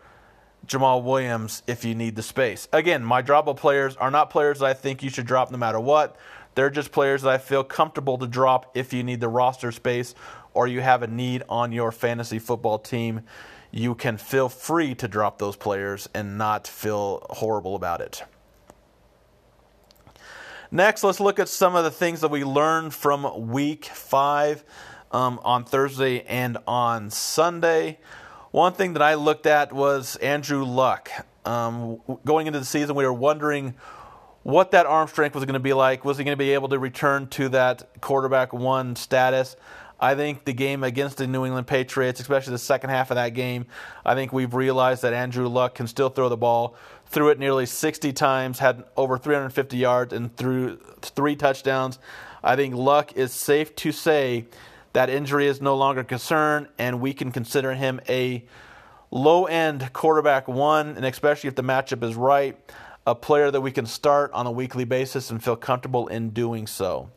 Jamaal 0.67 1.01
Williams 1.01 1.63
if 1.65 1.85
you 1.85 1.95
need 1.95 2.15
the 2.15 2.21
space. 2.21 2.67
Again, 2.73 3.03
my 3.03 3.23
droppable 3.23 3.55
players 3.55 3.95
are 3.95 4.11
not 4.11 4.29
players 4.29 4.59
that 4.59 4.65
I 4.65 4.73
think 4.73 5.01
you 5.01 5.09
should 5.09 5.25
drop 5.25 5.49
no 5.49 5.57
matter 5.57 5.79
what. 5.79 6.17
They're 6.57 6.71
just 6.71 6.91
players 6.91 7.21
that 7.21 7.29
I 7.29 7.37
feel 7.37 7.63
comfortable 7.63 8.17
to 8.17 8.25
drop 8.25 8.75
if 8.75 8.91
you 8.91 9.03
need 9.03 9.19
the 9.19 9.27
roster 9.27 9.71
space 9.71 10.15
or 10.55 10.65
you 10.65 10.81
have 10.81 11.03
a 11.03 11.07
need 11.07 11.43
on 11.47 11.71
your 11.71 11.91
fantasy 11.91 12.39
football 12.39 12.79
team. 12.79 13.21
You 13.69 13.93
can 13.93 14.17
feel 14.17 14.49
free 14.49 14.95
to 14.95 15.07
drop 15.07 15.37
those 15.37 15.55
players 15.55 16.09
and 16.15 16.35
not 16.35 16.65
feel 16.65 17.27
horrible 17.29 17.75
about 17.75 18.01
it. 18.01 18.23
Next, 20.71 21.03
let's 21.03 21.19
look 21.19 21.37
at 21.37 21.47
some 21.47 21.75
of 21.75 21.83
the 21.83 21.91
things 21.91 22.21
that 22.21 22.31
we 22.31 22.43
learned 22.43 22.91
from 22.91 23.49
week 23.49 23.85
five 23.85 24.63
um, 25.11 25.39
on 25.43 25.63
Thursday 25.63 26.23
and 26.23 26.57
on 26.65 27.11
Sunday. 27.11 27.99
One 28.49 28.73
thing 28.73 28.93
that 28.93 29.03
I 29.03 29.13
looked 29.13 29.45
at 29.45 29.73
was 29.73 30.15
Andrew 30.15 30.63
Luck. 30.65 31.11
Um, 31.45 32.01
going 32.25 32.47
into 32.47 32.57
the 32.57 32.65
season, 32.65 32.95
we 32.95 33.05
were 33.05 33.13
wondering 33.13 33.75
what 34.47 34.71
that 34.71 34.85
arm 34.85 35.09
strength 35.09 35.35
was 35.35 35.43
going 35.43 35.55
to 35.55 35.59
be 35.59 35.73
like. 35.73 36.05
Was 36.05 36.17
he 36.17 36.23
going 36.23 36.31
to 36.31 36.41
be 36.41 36.51
able 36.51 36.69
to 36.69 36.79
return 36.79 37.27
to 37.31 37.49
that 37.49 37.99
quarterback 37.99 38.53
one 38.53 38.95
status? 38.95 39.57
I 39.99 40.15
think 40.15 40.45
the 40.45 40.53
game 40.53 40.85
against 40.85 41.17
the 41.17 41.27
New 41.27 41.45
England 41.45 41.67
Patriots, 41.67 42.21
especially 42.21 42.51
the 42.51 42.57
second 42.57 42.91
half 42.91 43.11
of 43.11 43.15
that 43.15 43.33
game, 43.33 43.65
I 44.05 44.15
think 44.15 44.31
we've 44.31 44.53
realized 44.53 45.01
that 45.01 45.11
Andrew 45.11 45.49
Luck 45.49 45.75
can 45.75 45.85
still 45.85 46.07
throw 46.07 46.29
the 46.29 46.37
ball. 46.37 46.77
Threw 47.07 47.27
it 47.27 47.39
nearly 47.39 47.65
60 47.65 48.13
times, 48.13 48.59
had 48.59 48.85
over 48.95 49.17
350 49.17 49.75
yards, 49.75 50.13
and 50.13 50.33
threw 50.37 50.77
three 51.01 51.35
touchdowns. 51.35 51.99
I 52.41 52.55
think 52.55 52.73
Luck 52.73 53.17
is 53.17 53.33
safe 53.33 53.75
to 53.75 53.91
say 53.91 54.45
that 54.93 55.09
injury 55.09 55.47
is 55.47 55.59
no 55.59 55.75
longer 55.75 56.01
a 56.01 56.05
concern, 56.05 56.69
and 56.79 57.01
we 57.01 57.13
can 57.13 57.33
consider 57.33 57.73
him 57.73 57.99
a 58.07 58.45
low 59.11 59.43
end 59.43 59.91
quarterback 59.91 60.47
one, 60.47 60.95
and 60.95 61.03
especially 61.03 61.49
if 61.49 61.55
the 61.55 61.63
matchup 61.63 62.01
is 62.01 62.15
right 62.15 62.57
a 63.07 63.15
player 63.15 63.49
that 63.49 63.61
we 63.61 63.71
can 63.71 63.85
start 63.85 64.29
on 64.33 64.45
a 64.45 64.51
weekly 64.51 64.83
basis 64.83 65.31
and 65.31 65.41
feel 65.41 65.55
comfortable 65.55 66.07
in 66.07 66.31
doing 66.31 66.67
so. 66.67 67.09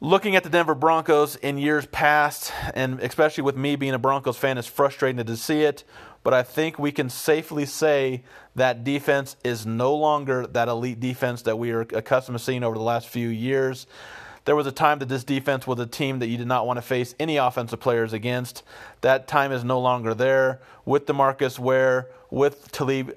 Looking 0.00 0.34
at 0.34 0.42
the 0.42 0.50
Denver 0.50 0.74
Broncos 0.74 1.36
in 1.36 1.56
years 1.56 1.86
past, 1.86 2.52
and 2.74 2.98
especially 2.98 3.44
with 3.44 3.56
me 3.56 3.76
being 3.76 3.94
a 3.94 3.98
Broncos 3.98 4.36
fan, 4.36 4.58
it's 4.58 4.66
frustrating 4.66 5.24
to 5.24 5.36
see 5.36 5.62
it. 5.62 5.84
But 6.24 6.34
I 6.34 6.42
think 6.42 6.80
we 6.80 6.90
can 6.90 7.08
safely 7.08 7.64
say 7.64 8.24
that 8.56 8.82
defense 8.82 9.36
is 9.44 9.64
no 9.64 9.94
longer 9.94 10.48
that 10.48 10.66
elite 10.66 10.98
defense 10.98 11.42
that 11.42 11.56
we 11.56 11.70
are 11.70 11.82
accustomed 11.82 12.36
to 12.36 12.44
seeing 12.44 12.64
over 12.64 12.76
the 12.76 12.82
last 12.82 13.06
few 13.06 13.28
years. 13.28 13.86
There 14.46 14.56
was 14.56 14.66
a 14.66 14.72
time 14.72 14.98
that 14.98 15.08
this 15.08 15.22
defense 15.22 15.64
was 15.64 15.78
a 15.78 15.86
team 15.86 16.18
that 16.18 16.26
you 16.26 16.36
did 16.36 16.48
not 16.48 16.66
want 16.66 16.78
to 16.78 16.82
face 16.82 17.14
any 17.20 17.36
offensive 17.36 17.78
players 17.78 18.12
against. 18.12 18.64
That 19.00 19.28
time 19.28 19.52
is 19.52 19.62
no 19.62 19.78
longer 19.78 20.12
there. 20.12 20.60
With 20.84 21.06
Demarcus 21.06 21.58
Ware, 21.58 22.08
with 22.30 22.72
Talib 22.72 23.16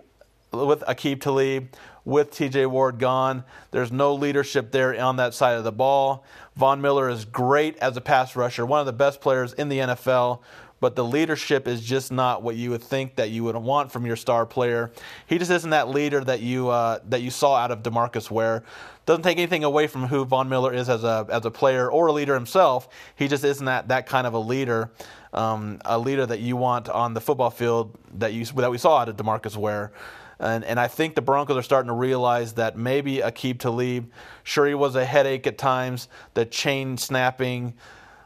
with 0.51 0.81
Aqib 0.81 1.21
Talib, 1.21 1.69
with 2.05 2.31
TJ 2.31 2.67
Ward 2.67 2.99
gone. 2.99 3.43
There's 3.71 3.91
no 3.91 4.13
leadership 4.13 4.71
there 4.71 4.99
on 4.99 5.17
that 5.17 5.33
side 5.33 5.57
of 5.57 5.63
the 5.63 5.71
ball. 5.71 6.23
Von 6.55 6.81
Miller 6.81 7.09
is 7.09 7.25
great 7.25 7.77
as 7.77 7.97
a 7.97 8.01
pass 8.01 8.35
rusher, 8.35 8.65
one 8.65 8.79
of 8.79 8.85
the 8.85 8.93
best 8.93 9.19
players 9.19 9.53
in 9.53 9.69
the 9.69 9.79
NFL, 9.79 10.39
but 10.79 10.95
the 10.95 11.03
leadership 11.03 11.67
is 11.67 11.83
just 11.83 12.11
not 12.11 12.43
what 12.43 12.55
you 12.55 12.69
would 12.69 12.83
think 12.83 13.15
that 13.15 13.29
you 13.29 13.43
would 13.43 13.55
want 13.55 13.91
from 13.91 14.05
your 14.05 14.15
star 14.15 14.45
player. 14.45 14.91
He 15.25 15.37
just 15.37 15.51
isn't 15.51 15.69
that 15.71 15.89
leader 15.89 16.23
that 16.23 16.39
you 16.39 16.69
uh, 16.69 16.99
that 17.09 17.21
you 17.21 17.29
saw 17.29 17.55
out 17.55 17.71
of 17.71 17.83
Demarcus 17.83 18.29
Ware. 18.31 18.63
Doesn't 19.05 19.23
take 19.23 19.37
anything 19.37 19.63
away 19.63 19.87
from 19.87 20.07
who 20.07 20.25
Von 20.25 20.49
Miller 20.49 20.73
is 20.73 20.89
as 20.89 21.03
a 21.03 21.25
as 21.29 21.45
a 21.45 21.51
player 21.51 21.91
or 21.91 22.07
a 22.07 22.11
leader 22.11 22.35
himself. 22.35 22.89
He 23.15 23.27
just 23.27 23.43
isn't 23.43 23.65
that 23.65 23.87
that 23.87 24.05
kind 24.05 24.27
of 24.27 24.33
a 24.33 24.39
leader, 24.39 24.91
um, 25.33 25.81
a 25.85 25.97
leader 25.97 26.25
that 26.25 26.39
you 26.39 26.55
want 26.55 26.89
on 26.89 27.13
the 27.13 27.21
football 27.21 27.49
field 27.49 27.97
that 28.15 28.33
you 28.33 28.45
that 28.45 28.69
we 28.71 28.77
saw 28.77 28.99
out 28.99 29.09
of 29.09 29.17
Demarcus 29.17 29.57
Ware. 29.57 29.91
And, 30.39 30.63
and 30.63 30.79
I 30.79 30.87
think 30.87 31.15
the 31.15 31.21
Broncos 31.21 31.57
are 31.57 31.63
starting 31.63 31.87
to 31.87 31.95
realize 31.95 32.53
that 32.53 32.77
maybe 32.77 33.17
Aqib 33.17 33.59
Talib, 33.59 34.11
sure, 34.43 34.67
he 34.67 34.73
was 34.73 34.95
a 34.95 35.05
headache 35.05 35.47
at 35.47 35.57
times, 35.57 36.07
the 36.33 36.45
chain 36.45 36.97
snapping 36.97 37.73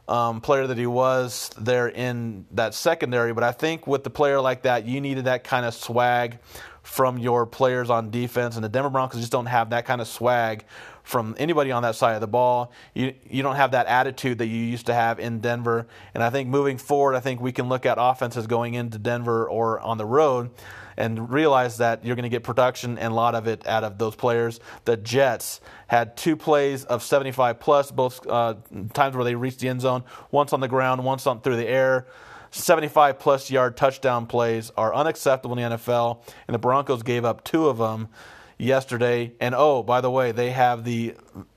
um, 0.08 0.42
player 0.42 0.68
that 0.68 0.78
he 0.78 0.88
was 0.88 1.52
there 1.58 1.88
in 1.88 2.46
that 2.52 2.74
secondary. 2.74 3.34
But 3.34 3.44
I 3.44 3.54
think 3.54 3.88
with 3.88 4.04
the 4.04 4.10
player 4.10 4.42
like 4.42 4.64
that, 4.64 4.86
you 4.86 5.00
needed 5.00 5.26
that 5.26 5.44
kind 5.44 5.66
of 5.66 5.74
swag 5.74 6.40
from 6.84 7.18
your 7.18 7.46
players 7.46 7.90
on 7.90 8.10
defense. 8.10 8.56
And 8.56 8.64
the 8.64 8.70
Denver 8.70 8.90
Broncos 8.90 9.22
just 9.22 9.32
don't 9.32 9.46
have 9.46 9.70
that 9.70 9.86
kind 9.86 10.02
of 10.02 10.08
swag 10.08 10.66
from 11.04 11.36
anybody 11.38 11.72
on 11.72 11.84
that 11.84 11.96
side 11.96 12.16
of 12.16 12.22
the 12.22 12.28
ball. 12.28 12.72
You 12.94 13.14
you 13.30 13.42
don't 13.42 13.56
have 13.56 13.72
that 13.72 13.88
attitude 13.88 14.40
that 14.40 14.48
you 14.48 14.58
used 14.58 14.88
to 14.88 14.94
have 14.94 15.20
in 15.20 15.40
Denver. 15.40 15.88
And 16.14 16.24
I 16.24 16.30
think 16.30 16.50
moving 16.50 16.78
forward, 16.78 17.16
I 17.16 17.20
think 17.20 17.40
we 17.40 17.52
can 17.52 17.70
look 17.70 17.86
at 17.86 17.98
offenses 18.00 18.48
going 18.48 18.74
into 18.74 18.98
Denver 18.98 19.48
or 19.48 19.80
on 19.80 19.98
the 19.98 20.06
road 20.06 20.50
and 20.98 21.32
realize 21.32 21.78
that 21.78 22.06
you're 22.06 22.16
going 22.16 22.24
to 22.24 22.30
get 22.30 22.44
production 22.44 22.98
and 22.98 23.12
a 23.12 23.16
lot 23.16 23.36
of 23.36 23.48
it 23.48 23.66
out 23.68 23.84
of 23.84 23.98
those 23.98 24.16
players. 24.16 24.60
The 24.86 24.98
Jets 24.98 25.62
had 25.88 26.18
two 26.18 26.36
plays 26.36 26.84
of 26.86 27.04
75 27.04 27.60
plus, 27.60 27.92
both 27.92 28.26
uh, 28.28 28.56
times 28.94 29.16
where 29.16 29.26
they 29.26 29.36
reached 29.36 29.60
the 29.60 29.70
end 29.70 29.82
zone, 29.82 30.04
once 30.32 30.54
on 30.54 30.60
the 30.60 30.68
ground, 30.68 31.04
once 31.04 31.28
on 31.28 31.42
through 31.42 31.58
the 31.58 31.68
air. 31.68 32.08
75 32.52 33.18
plus 33.18 33.50
yard 33.50 33.78
touchdown 33.78 34.28
plays 34.28 34.72
are 34.78 34.94
unacceptable 34.94 35.58
in 35.58 35.72
the 35.72 35.78
NFL, 35.78 36.22
and 36.48 36.54
the 36.54 36.60
Broncos 36.60 37.02
gave 37.02 37.24
up 37.24 37.44
two 37.44 37.68
of 37.68 37.78
them 37.78 38.10
yesterday. 38.58 39.32
And 39.40 39.56
oh, 39.56 39.84
by 39.84 40.02
the 40.02 40.12
way, 40.12 40.32
they 40.34 40.52
have 40.52 40.84
the 40.84 41.16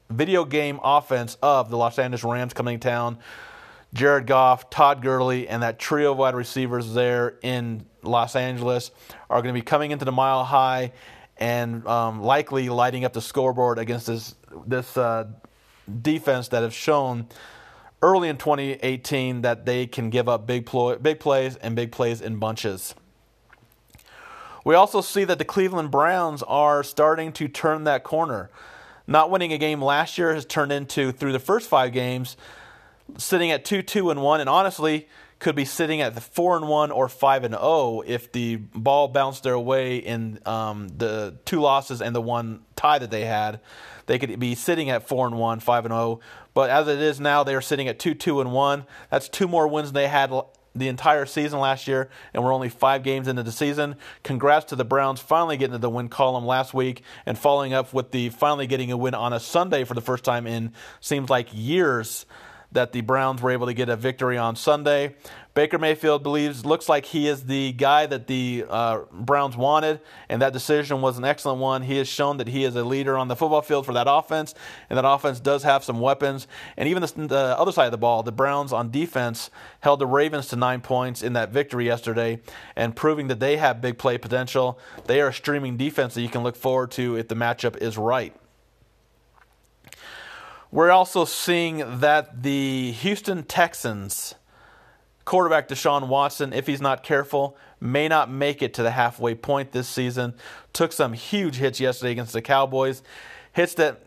video 0.08 0.44
game 0.44 0.78
offense 0.82 1.36
of 1.42 1.68
the 1.68 1.76
Los 1.76 1.98
Angeles 1.98 2.24
Rams 2.24 2.52
coming 2.52 2.78
to 2.78 2.88
town. 2.88 3.18
Jared 3.92 4.26
Goff, 4.26 4.70
Todd 4.70 5.02
Gurley, 5.02 5.48
and 5.48 5.62
that 5.62 5.78
trio 5.78 6.12
of 6.12 6.18
wide 6.18 6.34
receivers 6.34 6.94
there 6.94 7.38
in 7.42 7.86
Los 8.04 8.36
Angeles 8.36 8.90
are 9.30 9.42
going 9.42 9.54
to 9.54 9.60
be 9.60 9.64
coming 9.64 9.90
into 9.90 10.04
the 10.04 10.12
mile 10.12 10.44
high 10.44 10.92
and 11.36 11.86
um, 11.86 12.22
likely 12.22 12.68
lighting 12.68 13.04
up 13.04 13.12
the 13.12 13.20
scoreboard 13.20 13.78
against 13.78 14.06
this 14.06 14.34
this 14.66 14.96
uh, 14.96 15.26
defense 16.02 16.48
that 16.48 16.62
have 16.62 16.72
shown 16.72 17.26
early 18.02 18.28
in 18.28 18.36
2018 18.36 19.42
that 19.42 19.66
they 19.66 19.86
can 19.86 20.10
give 20.10 20.28
up 20.28 20.46
big 20.46 20.66
ploy, 20.66 20.96
big 20.96 21.18
plays 21.18 21.56
and 21.56 21.74
big 21.74 21.90
plays 21.90 22.20
in 22.20 22.36
bunches. 22.38 22.94
We 24.64 24.74
also 24.74 25.00
see 25.00 25.24
that 25.24 25.38
the 25.38 25.44
Cleveland 25.44 25.90
Browns 25.90 26.42
are 26.44 26.82
starting 26.82 27.32
to 27.32 27.48
turn 27.48 27.84
that 27.84 28.02
corner. 28.02 28.50
Not 29.06 29.30
winning 29.30 29.52
a 29.52 29.58
game 29.58 29.82
last 29.82 30.16
year 30.16 30.34
has 30.34 30.46
turned 30.46 30.72
into 30.72 31.12
through 31.12 31.32
the 31.32 31.38
first 31.38 31.68
five 31.68 31.92
games 31.92 32.36
sitting 33.18 33.50
at 33.50 33.64
2 33.64 33.82
2 33.82 34.10
and 34.10 34.22
1 34.22 34.40
and 34.40 34.48
honestly 34.48 35.08
could 35.44 35.54
be 35.54 35.66
sitting 35.66 36.00
at 36.00 36.14
the 36.14 36.22
4 36.22 36.56
and 36.56 36.68
1 36.68 36.90
or 36.90 37.06
5 37.06 37.44
and 37.44 37.54
0 37.54 38.02
if 38.06 38.32
the 38.32 38.56
ball 38.56 39.08
bounced 39.08 39.42
their 39.42 39.58
way 39.58 39.98
in 39.98 40.38
um, 40.46 40.88
the 40.88 41.36
two 41.44 41.60
losses 41.60 42.00
and 42.00 42.16
the 42.16 42.20
one 42.20 42.62
tie 42.76 42.98
that 42.98 43.10
they 43.10 43.26
had. 43.26 43.60
They 44.06 44.18
could 44.18 44.40
be 44.40 44.54
sitting 44.54 44.88
at 44.88 45.06
4 45.06 45.26
and 45.26 45.36
1 45.36 45.60
5 45.60 45.84
and 45.84 45.92
0 45.92 46.20
but 46.54 46.70
as 46.70 46.88
it 46.88 46.98
is 46.98 47.20
now 47.20 47.44
they 47.44 47.54
are 47.54 47.60
sitting 47.60 47.88
at 47.88 47.98
2 47.98 48.14
2 48.14 48.40
and 48.40 48.52
1 48.52 48.86
that's 49.10 49.28
two 49.28 49.46
more 49.46 49.68
wins 49.68 49.92
than 49.92 50.02
they 50.02 50.08
had 50.08 50.32
the 50.74 50.88
entire 50.88 51.24
season 51.24 51.60
last 51.60 51.86
year, 51.86 52.10
and 52.32 52.42
we're 52.42 52.52
only 52.52 52.68
five 52.68 53.04
games 53.04 53.28
into 53.28 53.44
the 53.44 53.52
season. 53.52 53.94
Congrats 54.24 54.64
to 54.66 54.76
the 54.76 54.84
Browns 54.84 55.20
finally 55.20 55.56
getting 55.56 55.72
to 55.72 55.78
the 55.78 55.90
win 55.90 56.08
column 56.08 56.46
last 56.46 56.74
week 56.74 57.02
and 57.26 57.38
following 57.38 57.72
up 57.72 57.92
with 57.92 58.10
the 58.10 58.30
finally 58.30 58.66
getting 58.66 58.90
a 58.90 58.96
win 58.96 59.14
on 59.14 59.32
a 59.32 59.38
Sunday 59.38 59.84
for 59.84 59.94
the 59.94 60.00
first 60.00 60.24
time 60.24 60.46
in 60.46 60.72
seems 61.00 61.30
like 61.30 61.48
years 61.52 62.26
that 62.74 62.92
the 62.92 63.00
Browns 63.00 63.40
were 63.40 63.50
able 63.50 63.66
to 63.66 63.74
get 63.74 63.88
a 63.88 63.96
victory 63.96 64.36
on 64.36 64.54
Sunday. 64.54 65.14
Baker 65.54 65.78
Mayfield 65.78 66.24
believes, 66.24 66.66
looks 66.66 66.88
like 66.88 67.06
he 67.06 67.28
is 67.28 67.44
the 67.44 67.70
guy 67.72 68.06
that 68.06 68.26
the 68.26 68.64
uh, 68.68 69.02
Browns 69.12 69.56
wanted, 69.56 70.00
and 70.28 70.42
that 70.42 70.52
decision 70.52 71.00
was 71.00 71.16
an 71.16 71.24
excellent 71.24 71.60
one. 71.60 71.82
He 71.82 71.96
has 71.98 72.08
shown 72.08 72.38
that 72.38 72.48
he 72.48 72.64
is 72.64 72.74
a 72.74 72.82
leader 72.82 73.16
on 73.16 73.28
the 73.28 73.36
football 73.36 73.62
field 73.62 73.86
for 73.86 73.92
that 73.92 74.08
offense, 74.10 74.52
and 74.90 74.98
that 74.98 75.08
offense 75.08 75.38
does 75.38 75.62
have 75.62 75.84
some 75.84 76.00
weapons. 76.00 76.48
And 76.76 76.88
even 76.88 77.02
the, 77.02 77.26
the 77.28 77.56
other 77.56 77.70
side 77.70 77.86
of 77.86 77.92
the 77.92 77.98
ball, 77.98 78.24
the 78.24 78.32
Browns 78.32 78.72
on 78.72 78.90
defense 78.90 79.48
held 79.80 80.00
the 80.00 80.08
Ravens 80.08 80.48
to 80.48 80.56
nine 80.56 80.80
points 80.80 81.22
in 81.22 81.34
that 81.34 81.50
victory 81.50 81.86
yesterday, 81.86 82.40
and 82.74 82.96
proving 82.96 83.28
that 83.28 83.38
they 83.38 83.56
have 83.56 83.80
big 83.80 83.96
play 83.96 84.18
potential. 84.18 84.76
They 85.06 85.20
are 85.20 85.28
a 85.28 85.32
streaming 85.32 85.76
defense 85.76 86.14
that 86.14 86.22
you 86.22 86.28
can 86.28 86.42
look 86.42 86.56
forward 86.56 86.90
to 86.92 87.16
if 87.16 87.28
the 87.28 87.36
matchup 87.36 87.76
is 87.76 87.96
right. 87.96 88.34
We're 90.74 90.90
also 90.90 91.24
seeing 91.24 92.00
that 92.00 92.42
the 92.42 92.90
Houston 92.90 93.44
Texans 93.44 94.34
quarterback 95.24 95.68
Deshaun 95.68 96.08
Watson, 96.08 96.52
if 96.52 96.66
he's 96.66 96.80
not 96.80 97.04
careful, 97.04 97.56
may 97.80 98.08
not 98.08 98.28
make 98.28 98.60
it 98.60 98.74
to 98.74 98.82
the 98.82 98.90
halfway 98.90 99.36
point 99.36 99.70
this 99.70 99.86
season. 99.86 100.34
Took 100.72 100.92
some 100.92 101.12
huge 101.12 101.58
hits 101.58 101.78
yesterday 101.78 102.10
against 102.10 102.32
the 102.32 102.42
Cowboys. 102.42 103.04
Hits 103.52 103.74
that 103.74 104.00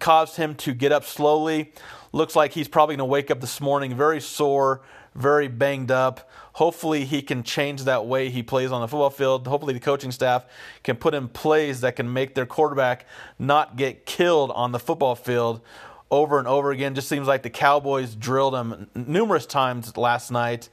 caused 0.00 0.34
him 0.34 0.56
to 0.56 0.74
get 0.74 0.90
up 0.90 1.04
slowly. 1.04 1.72
Looks 2.10 2.34
like 2.34 2.54
he's 2.54 2.66
probably 2.66 2.96
going 2.96 3.06
to 3.06 3.12
wake 3.12 3.30
up 3.30 3.40
this 3.40 3.60
morning 3.60 3.94
very 3.94 4.20
sore, 4.20 4.80
very 5.14 5.48
banged 5.48 5.90
up. 5.90 6.30
Hopefully, 6.54 7.04
he 7.04 7.22
can 7.22 7.42
change 7.42 7.84
that 7.84 8.06
way 8.06 8.30
he 8.30 8.42
plays 8.42 8.70
on 8.72 8.80
the 8.80 8.88
football 8.88 9.10
field. 9.10 9.46
Hopefully, 9.46 9.74
the 9.74 9.80
coaching 9.80 10.12
staff 10.12 10.46
can 10.82 10.96
put 10.96 11.14
in 11.14 11.28
plays 11.28 11.80
that 11.80 11.96
can 11.96 12.12
make 12.12 12.34
their 12.34 12.46
quarterback 12.46 13.06
not 13.38 13.76
get 13.76 14.06
killed 14.06 14.50
on 14.52 14.72
the 14.72 14.78
football 14.78 15.14
field 15.14 15.60
over 16.10 16.38
and 16.38 16.46
over 16.46 16.70
again. 16.70 16.94
Just 16.94 17.08
seems 17.08 17.26
like 17.26 17.42
the 17.42 17.50
Cowboys 17.50 18.14
drilled 18.14 18.54
him 18.54 18.88
numerous 18.94 19.46
times 19.46 19.96
last 19.96 20.30
night. 20.30 20.68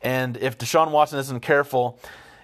And 0.00 0.36
if 0.36 0.56
Deshaun 0.58 0.90
Watson 0.90 1.18
isn't 1.18 1.40
careful, 1.40 1.98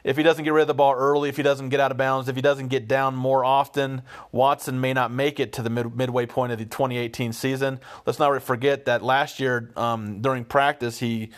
if 0.05 0.19
he 0.19 0.23
doesn't 0.23 0.45
get 0.45 0.53
rid 0.53 0.63
of 0.63 0.69
the 0.69 0.75
ball 0.75 0.95
early, 0.95 1.31
if 1.31 1.37
he 1.37 1.43
doesn't 1.43 1.71
get 1.71 1.81
out 1.81 1.91
of 1.91 1.97
bounds, 1.97 2.29
if 2.29 2.37
he 2.37 2.43
doesn't 2.43 2.69
get 2.69 2.87
down 2.87 3.17
more 3.17 3.45
often, 3.45 4.03
Watson 4.31 4.81
may 4.81 4.93
not 4.93 5.11
make 5.11 5.41
it 5.41 5.53
to 5.55 5.63
the 5.63 5.71
mid- 5.71 5.97
midway 5.97 6.27
point 6.27 6.53
of 6.53 6.59
the 6.59 6.67
2018 6.67 7.33
season. 7.33 7.81
Let's 8.07 8.19
not 8.19 8.41
forget 8.43 8.85
that 8.85 9.03
last 9.03 9.41
year 9.41 9.71
um, 9.77 10.21
during 10.21 10.45
practice, 10.45 10.99
he 10.99 11.31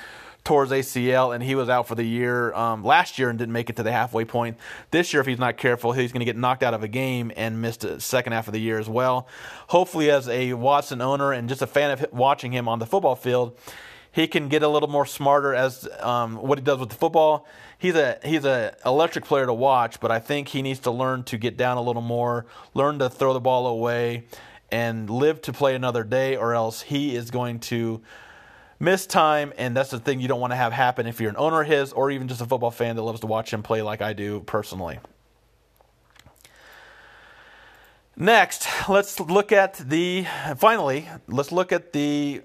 tore 0.46 0.64
his 0.64 0.72
ACL 0.72 1.35
and 1.35 1.42
he 1.42 1.55
was 1.55 1.68
out 1.68 1.88
for 1.88 1.96
the 1.96 2.05
year 2.05 2.55
um, 2.55 2.85
last 2.85 3.18
year 3.18 3.29
and 3.29 3.38
didn't 3.38 3.52
make 3.52 3.68
it 3.68 3.76
to 3.76 3.83
the 3.83 3.90
halfway 3.90 4.24
point. 4.24 4.57
This 4.92 5.12
year, 5.12 5.20
if 5.20 5.26
he's 5.26 5.40
not 5.40 5.57
careful, 5.57 5.92
he's 5.92 6.12
going 6.12 6.20
to 6.20 6.24
get 6.24 6.37
knocked 6.37 6.62
out 6.62 6.72
of 6.72 6.83
a 6.83 6.88
game 6.88 7.33
and 7.37 7.61
missed 7.61 7.81
the 7.81 8.00
second 8.00 8.33
half 8.33 8.46
of 8.46 8.52
the 8.52 8.61
year 8.61 8.79
as 8.79 8.88
well. 8.88 9.29
Hopefully, 9.68 10.11
as 10.11 10.29
a 10.29 10.55
Watson 10.55 11.00
owner 11.00 11.33
and 11.33 11.48
just 11.48 11.62
a 11.62 11.66
fan 11.66 11.90
of 11.90 12.07
watching 12.12 12.52
him 12.52 12.68
on 12.68 12.79
the 12.79 12.87
football 12.87 13.16
field, 13.16 13.59
he 14.12 14.26
can 14.26 14.48
get 14.48 14.62
a 14.62 14.68
little 14.68 14.88
more 14.88 15.05
smarter 15.05 15.52
as 15.52 15.88
um, 16.00 16.37
what 16.37 16.59
he 16.59 16.64
does 16.64 16.79
with 16.79 16.88
the 16.88 16.94
football. 16.94 17.46
He's 17.78 17.94
a 17.94 18.18
he's 18.24 18.44
a 18.44 18.74
electric 18.84 19.24
player 19.24 19.46
to 19.46 19.52
watch, 19.52 20.00
but 20.00 20.10
I 20.10 20.18
think 20.18 20.48
he 20.48 20.62
needs 20.62 20.80
to 20.80 20.90
learn 20.90 21.24
to 21.24 21.36
get 21.36 21.56
down 21.56 21.76
a 21.76 21.82
little 21.82 22.02
more, 22.02 22.46
learn 22.74 22.98
to 23.00 23.10
throw 23.10 23.32
the 23.32 23.40
ball 23.40 23.66
away, 23.66 24.24
and 24.70 25.10
live 25.10 25.42
to 25.42 25.52
play 25.52 25.74
another 25.74 26.02
day, 26.02 26.36
or 26.36 26.54
else 26.54 26.82
he 26.82 27.14
is 27.14 27.30
going 27.30 27.60
to 27.60 28.00
miss 28.78 29.06
time, 29.06 29.52
and 29.56 29.76
that's 29.76 29.90
the 29.90 29.98
thing 29.98 30.20
you 30.20 30.28
don't 30.28 30.40
want 30.40 30.52
to 30.52 30.56
have 30.56 30.72
happen 30.72 31.06
if 31.06 31.20
you're 31.20 31.30
an 31.30 31.36
owner 31.36 31.62
of 31.62 31.66
his 31.66 31.92
or 31.92 32.10
even 32.10 32.28
just 32.28 32.40
a 32.40 32.46
football 32.46 32.70
fan 32.70 32.96
that 32.96 33.02
loves 33.02 33.20
to 33.20 33.26
watch 33.26 33.52
him 33.52 33.62
play 33.62 33.82
like 33.82 34.02
I 34.02 34.12
do 34.12 34.40
personally. 34.40 34.98
Next, 38.16 38.66
let's 38.88 39.20
look 39.20 39.52
at 39.52 39.74
the 39.74 40.26
finally, 40.56 41.08
let's 41.28 41.52
look 41.52 41.72
at 41.72 41.92
the 41.92 42.40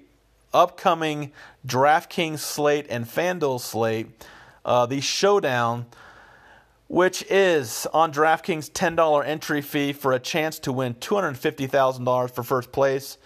upcoming 0.52 1.32
DraftKings 1.66 2.40
slate 2.40 2.86
and 2.90 3.06
FanDuel 3.06 3.58
slate, 3.58 4.08
uh, 4.64 4.86
the 4.86 5.00
showdown, 5.00 5.86
which 6.88 7.24
is 7.30 7.86
on 7.92 8.12
DraftKings 8.12 8.70
$10 8.70 9.26
entry 9.26 9.62
fee 9.62 9.92
for 9.92 10.12
a 10.12 10.18
chance 10.18 10.58
to 10.60 10.72
win 10.72 10.94
$250,000 10.94 12.30
for 12.30 12.42
first 12.42 12.72
place. 12.72 13.18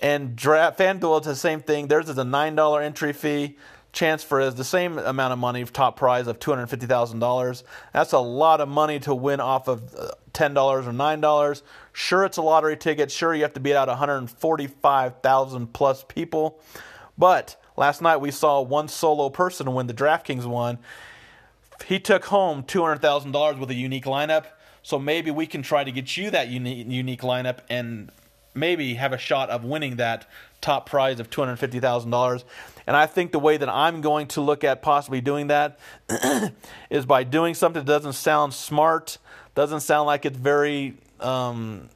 And 0.00 0.34
draft, 0.34 0.78
FanDuel, 0.78 1.18
it's 1.18 1.26
the 1.26 1.36
same 1.36 1.60
thing. 1.60 1.88
Theirs 1.88 2.08
is 2.08 2.18
a 2.18 2.24
$9 2.24 2.82
entry 2.82 3.12
fee. 3.12 3.56
Chance 3.92 4.22
for 4.22 4.40
is 4.40 4.54
the 4.54 4.64
same 4.64 4.98
amount 4.98 5.32
of 5.32 5.38
money, 5.38 5.64
top 5.64 5.96
prize 5.96 6.28
of 6.28 6.38
$250,000. 6.38 7.62
That's 7.92 8.12
a 8.12 8.18
lot 8.18 8.60
of 8.60 8.68
money 8.68 9.00
to 9.00 9.14
win 9.14 9.40
off 9.40 9.66
of 9.66 9.94
uh, 9.96 10.12
$10 10.32 10.56
or 10.56 10.82
$9. 10.92 11.62
Sure, 11.92 12.24
it's 12.24 12.36
a 12.36 12.42
lottery 12.42 12.76
ticket. 12.76 13.10
Sure, 13.10 13.34
you 13.34 13.42
have 13.42 13.52
to 13.54 13.60
beat 13.60 13.74
out 13.74 13.88
145,000 13.88 15.72
plus 15.72 16.04
people. 16.04 16.60
But 17.18 17.59
last 17.76 18.02
night 18.02 18.18
we 18.18 18.30
saw 18.30 18.60
one 18.60 18.88
solo 18.88 19.28
person 19.28 19.72
win 19.74 19.86
the 19.86 19.94
DraftKings 19.94 20.46
one. 20.46 20.78
He 21.86 21.98
took 21.98 22.26
home 22.26 22.62
$200,000 22.62 23.58
with 23.58 23.70
a 23.70 23.74
unique 23.74 24.04
lineup. 24.04 24.44
So 24.82 24.98
maybe 24.98 25.30
we 25.30 25.46
can 25.46 25.62
try 25.62 25.84
to 25.84 25.92
get 25.92 26.16
you 26.16 26.30
that 26.30 26.48
unique, 26.48 26.86
unique 26.88 27.20
lineup 27.20 27.58
and 27.68 28.10
maybe 28.54 28.94
have 28.94 29.12
a 29.12 29.18
shot 29.18 29.50
of 29.50 29.64
winning 29.64 29.96
that 29.96 30.26
top 30.60 30.88
prize 30.88 31.20
of 31.20 31.30
$250,000. 31.30 32.44
And 32.86 32.96
I 32.96 33.06
think 33.06 33.32
the 33.32 33.38
way 33.38 33.56
that 33.56 33.68
I'm 33.68 34.00
going 34.00 34.26
to 34.28 34.40
look 34.40 34.64
at 34.64 34.82
possibly 34.82 35.20
doing 35.20 35.48
that 35.48 35.78
is 36.90 37.06
by 37.06 37.24
doing 37.24 37.54
something 37.54 37.84
that 37.84 37.92
doesn't 37.92 38.14
sound 38.14 38.54
smart, 38.54 39.18
doesn't 39.54 39.80
sound 39.80 40.06
like 40.06 40.24
it's 40.24 40.36
very 40.36 40.96
um, 41.20 41.88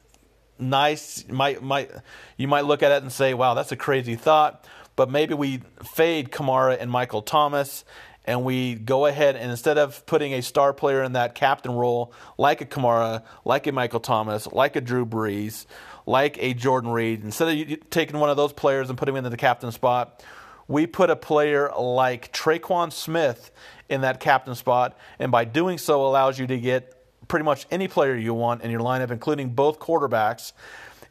nice. 0.57 1.27
Might 1.27 1.61
might 1.61 1.91
you 2.37 2.47
might 2.47 2.65
look 2.65 2.83
at 2.83 2.91
it 2.91 3.01
and 3.03 3.11
say, 3.11 3.33
"Wow, 3.33 3.53
that's 3.53 3.71
a 3.71 3.75
crazy 3.75 4.15
thought." 4.15 4.65
But 4.95 5.09
maybe 5.09 5.33
we 5.33 5.61
fade 5.83 6.31
Kamara 6.31 6.77
and 6.79 6.89
Michael 6.89 7.21
Thomas 7.21 7.83
and 8.25 8.43
we 8.43 8.75
go 8.75 9.05
ahead 9.05 9.35
and 9.35 9.51
instead 9.51 9.77
of 9.77 10.05
putting 10.05 10.33
a 10.33 10.41
star 10.41 10.73
player 10.73 11.03
in 11.03 11.13
that 11.13 11.35
captain 11.35 11.73
role 11.73 12.11
like 12.37 12.59
a 12.61 12.65
Kamara, 12.65 13.23
like 13.45 13.67
a 13.67 13.71
Michael 13.71 13.99
Thomas, 13.99 14.47
like 14.47 14.75
a 14.75 14.81
Drew 14.81 15.05
Brees, 15.05 15.65
like 16.05 16.37
a 16.39 16.53
Jordan 16.53 16.91
Reed, 16.91 17.23
instead 17.23 17.71
of 17.71 17.89
taking 17.89 18.19
one 18.19 18.29
of 18.29 18.37
those 18.37 18.51
players 18.51 18.89
and 18.89 18.97
putting 18.97 19.13
him 19.13 19.19
into 19.19 19.29
the 19.29 19.37
captain 19.37 19.71
spot, 19.71 20.23
we 20.67 20.87
put 20.87 21.11
a 21.11 21.15
player 21.15 21.71
like 21.77 22.33
Tre'Quan 22.33 22.91
Smith 22.91 23.51
in 23.89 24.01
that 24.01 24.19
captain 24.19 24.55
spot, 24.55 24.97
and 25.19 25.31
by 25.31 25.45
doing 25.45 25.77
so 25.77 26.07
allows 26.07 26.39
you 26.39 26.47
to 26.47 26.57
get 26.57 26.91
pretty 27.27 27.45
much 27.45 27.67
any 27.69 27.87
player 27.87 28.15
you 28.15 28.33
want 28.33 28.63
in 28.63 28.71
your 28.71 28.81
lineup, 28.81 29.11
including 29.11 29.49
both 29.49 29.79
quarterbacks. 29.79 30.53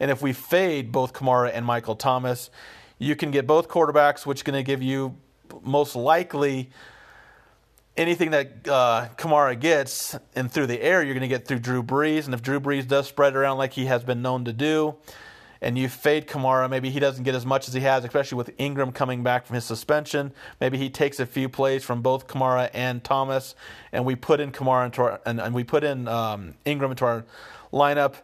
And 0.01 0.11
if 0.11 0.23
we 0.23 0.33
fade 0.33 0.90
both 0.90 1.12
Kamara 1.12 1.53
and 1.55 1.64
Michael 1.64 1.94
Thomas, 1.94 2.51
you 2.98 3.16
can 3.16 3.30
get 3.30 3.46
both 3.46 3.68
quarterbacks, 3.68 4.24
which 4.24 4.38
is 4.38 4.42
going 4.42 4.57
to 4.57 4.62
give 4.62 4.83
you 4.83 5.16
most 5.62 5.96
likely 5.96 6.70
anything 7.96 8.30
that 8.33 8.68
uh, 8.68 9.09
Kamara 9.16 9.59
gets 9.59 10.16
and 10.35 10.50
through 10.50 10.66
the 10.66 10.80
air, 10.83 11.02
you're 11.02 11.14
going 11.14 11.22
to 11.22 11.28
get 11.28 11.46
through 11.46 11.61
Drew 11.61 11.83
Brees. 11.83 12.24
And 12.24 12.35
if 12.35 12.42
Drew 12.42 12.61
Brees 12.61 12.87
does 12.87 13.07
spread 13.07 13.37
around 13.37 13.59
like 13.59 13.72
he 13.72 13.87
has 13.87 14.02
been 14.02 14.22
known 14.22 14.44
to 14.44 14.52
do, 14.52 14.96
and 15.61 15.78
you 15.78 15.88
fade 15.88 16.26
Kamara, 16.26 16.68
maybe 16.68 16.90
he 16.90 17.00
doesn't 17.00 17.24
get 17.24 17.35
as 17.35 17.46
much 17.46 17.68
as 17.68 17.74
he 17.74 17.80
has, 17.80 18.04
especially 18.04 18.37
with 18.37 18.50
Ingram 18.59 18.92
coming 18.92 19.22
back 19.22 19.46
from 19.46 19.54
his 19.54 19.64
suspension. 19.64 20.33
Maybe 20.61 20.76
he 20.76 20.90
takes 20.90 21.18
a 21.20 21.26
few 21.26 21.48
plays 21.48 21.83
from 21.83 22.02
both 22.02 22.26
Kamara 22.26 22.68
and 22.74 23.02
Thomas, 23.02 23.54
and 23.90 24.04
we 24.04 24.14
put 24.14 24.40
in 24.40 24.52
Kamara 24.52 24.87
into 24.87 25.02
our, 25.02 25.20
and, 25.24 25.40
and 25.40 25.54
we 25.54 25.64
put 25.64 25.83
in 25.83 26.07
um, 26.07 26.54
Ingram 26.66 26.90
into 26.90 27.07
our 27.07 27.24
lineup. 27.72 28.16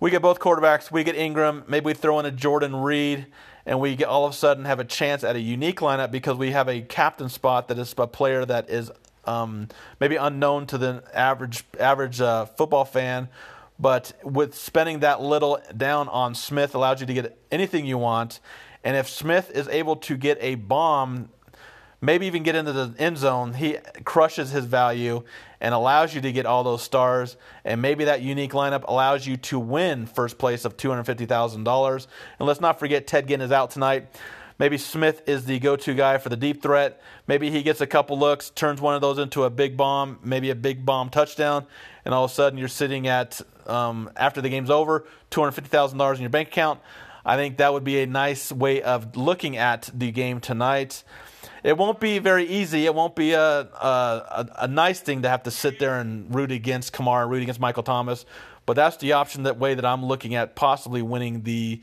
We 0.00 0.10
get 0.10 0.22
both 0.22 0.38
quarterbacks. 0.38 0.90
We 0.90 1.04
get 1.04 1.14
Ingram. 1.14 1.64
Maybe 1.68 1.86
we 1.86 1.94
throw 1.94 2.20
in 2.20 2.26
a 2.26 2.30
Jordan 2.30 2.74
Reed 2.76 3.26
and 3.68 3.78
we 3.80 3.94
get 3.94 4.08
all 4.08 4.24
of 4.24 4.32
a 4.32 4.34
sudden 4.34 4.64
have 4.64 4.80
a 4.80 4.84
chance 4.84 5.22
at 5.22 5.36
a 5.36 5.40
unique 5.40 5.80
lineup 5.80 6.10
because 6.10 6.38
we 6.38 6.52
have 6.52 6.68
a 6.68 6.80
captain 6.80 7.28
spot 7.28 7.68
that 7.68 7.78
is 7.78 7.94
a 7.98 8.06
player 8.06 8.46
that 8.46 8.70
is 8.70 8.90
um, 9.26 9.68
maybe 10.00 10.16
unknown 10.16 10.66
to 10.68 10.78
the 10.78 11.04
average 11.12 11.64
average 11.78 12.18
uh, 12.18 12.46
football 12.46 12.86
fan. 12.86 13.28
But 13.78 14.14
with 14.24 14.54
spending 14.54 15.00
that 15.00 15.20
little 15.20 15.60
down 15.76 16.08
on 16.08 16.34
Smith 16.34 16.74
allows 16.74 17.00
you 17.00 17.06
to 17.06 17.12
get 17.12 17.38
anything 17.52 17.84
you 17.84 17.98
want. 17.98 18.40
And 18.82 18.96
if 18.96 19.06
Smith 19.06 19.50
is 19.50 19.68
able 19.68 19.96
to 19.96 20.16
get 20.16 20.38
a 20.40 20.54
bomb, 20.54 21.28
maybe 22.00 22.26
even 22.26 22.42
get 22.42 22.54
into 22.54 22.72
the 22.72 22.94
end 22.98 23.18
zone, 23.18 23.54
he 23.54 23.78
crushes 24.04 24.50
his 24.50 24.64
value 24.64 25.22
and 25.60 25.74
allows 25.74 26.14
you 26.14 26.20
to 26.20 26.32
get 26.32 26.46
all 26.46 26.62
those 26.62 26.82
stars. 26.82 27.36
And 27.64 27.82
maybe 27.82 28.04
that 28.04 28.22
unique 28.22 28.52
lineup 28.52 28.84
allows 28.86 29.26
you 29.26 29.36
to 29.36 29.58
win 29.58 30.06
first 30.06 30.38
place 30.38 30.64
of 30.64 30.76
$250,000. 30.76 32.06
And 32.38 32.46
let's 32.46 32.60
not 32.60 32.78
forget 32.78 33.06
Ted 33.06 33.28
Ginn 33.28 33.40
is 33.40 33.52
out 33.52 33.70
tonight. 33.70 34.08
Maybe 34.58 34.76
Smith 34.76 35.22
is 35.26 35.44
the 35.44 35.60
go 35.60 35.76
to 35.76 35.94
guy 35.94 36.18
for 36.18 36.30
the 36.30 36.36
deep 36.36 36.62
threat. 36.62 37.00
Maybe 37.28 37.50
he 37.50 37.62
gets 37.62 37.80
a 37.80 37.86
couple 37.86 38.18
looks, 38.18 38.50
turns 38.50 38.80
one 38.80 38.96
of 38.96 39.00
those 39.00 39.18
into 39.18 39.44
a 39.44 39.50
big 39.50 39.76
bomb, 39.76 40.18
maybe 40.22 40.50
a 40.50 40.56
big 40.56 40.84
bomb 40.84 41.10
touchdown, 41.10 41.64
and 42.04 42.12
all 42.12 42.24
of 42.24 42.30
a 42.32 42.34
sudden 42.34 42.58
you're 42.58 42.66
sitting 42.66 43.06
at, 43.06 43.40
um, 43.66 44.10
after 44.16 44.40
the 44.40 44.48
game's 44.48 44.70
over, 44.70 45.06
$250,000 45.30 46.14
in 46.16 46.20
your 46.22 46.30
bank 46.30 46.48
account. 46.48 46.80
I 47.24 47.36
think 47.36 47.58
that 47.58 47.72
would 47.72 47.84
be 47.84 48.00
a 48.02 48.06
nice 48.06 48.50
way 48.50 48.82
of 48.82 49.16
looking 49.16 49.56
at 49.56 49.90
the 49.94 50.10
game 50.10 50.40
tonight. 50.40 51.04
It 51.68 51.76
won't 51.76 52.00
be 52.00 52.18
very 52.18 52.46
easy. 52.46 52.86
It 52.86 52.94
won't 52.94 53.14
be 53.14 53.32
a, 53.32 53.60
a, 53.60 54.48
a, 54.60 54.68
nice 54.68 55.00
thing 55.00 55.20
to 55.20 55.28
have 55.28 55.42
to 55.42 55.50
sit 55.50 55.78
there 55.78 56.00
and 56.00 56.34
root 56.34 56.50
against 56.50 56.94
Kamara, 56.94 57.28
root 57.28 57.42
against 57.42 57.60
Michael 57.60 57.82
Thomas. 57.82 58.24
But 58.64 58.72
that's 58.72 58.96
the 58.96 59.12
option 59.12 59.42
that 59.42 59.58
way 59.58 59.74
that 59.74 59.84
I'm 59.84 60.02
looking 60.02 60.34
at 60.34 60.54
possibly 60.54 61.02
winning 61.02 61.42
the 61.42 61.82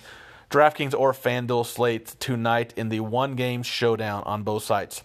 DraftKings 0.50 0.95
or 0.98 1.13
FanDuel 1.13 1.67
slate 1.67 2.15
tonight 2.19 2.74
in 2.76 2.89
the 2.89 3.02
one 3.02 3.36
game 3.36 3.62
showdown 3.62 4.24
on 4.24 4.41
both 4.41 4.63
sites. 4.63 5.04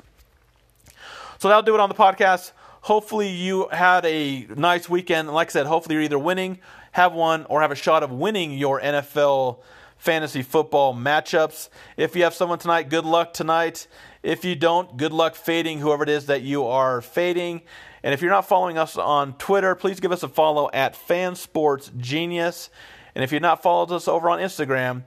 So 1.37 1.49
that'll 1.49 1.63
do 1.63 1.75
it 1.75 1.81
on 1.81 1.91
the 1.91 1.95
podcast. 1.95 2.53
Hopefully 2.81 3.29
you 3.29 3.69
had 3.71 4.07
a 4.07 4.47
nice 4.57 4.89
weekend. 4.89 5.31
Like 5.31 5.49
I 5.49 5.53
said, 5.53 5.67
hopefully 5.67 5.97
you're 5.97 6.05
either 6.05 6.19
winning, 6.19 6.59
have 6.93 7.13
one, 7.13 7.45
or 7.51 7.61
have 7.61 7.71
a 7.71 7.75
shot 7.77 8.03
of 8.03 8.11
winning 8.13 8.53
your 8.53 8.81
NFL 8.81 9.59
fantasy 9.99 10.41
football 10.41 10.95
matchups. 10.95 11.69
If 11.99 12.17
you 12.17 12.25
have 12.25 12.33
someone 12.33 12.59
tonight, 12.59 12.89
good 12.89 13.05
luck 13.05 13.35
tonight. 13.35 13.87
If 14.23 14.45
you 14.45 14.55
don't, 14.55 14.97
good 14.97 15.13
luck 15.13 15.35
fading 15.35 15.79
whoever 15.79 16.03
it 16.03 16.11
is 16.11 16.27
that 16.27 16.43
you 16.43 16.67
are 16.67 17.01
fading. 17.01 17.63
And 18.03 18.13
if 18.13 18.21
you're 18.21 18.31
not 18.31 18.47
following 18.47 18.79
us 18.79 18.97
on 18.97 19.35
Twitter, 19.35 19.75
please 19.75 20.01
give 20.01 20.13
us 20.13 20.23
a 20.23 20.29
follow 20.29 20.71
at 20.73 20.95
FanSportsGenius. 20.95 22.69
And 23.15 23.25
if 23.25 23.33
you've 23.33 23.43
not 23.43 23.63
followed 23.63 23.93
us 23.93 24.09
over 24.09 24.29
on 24.29 24.39
Instagram, 24.39 25.03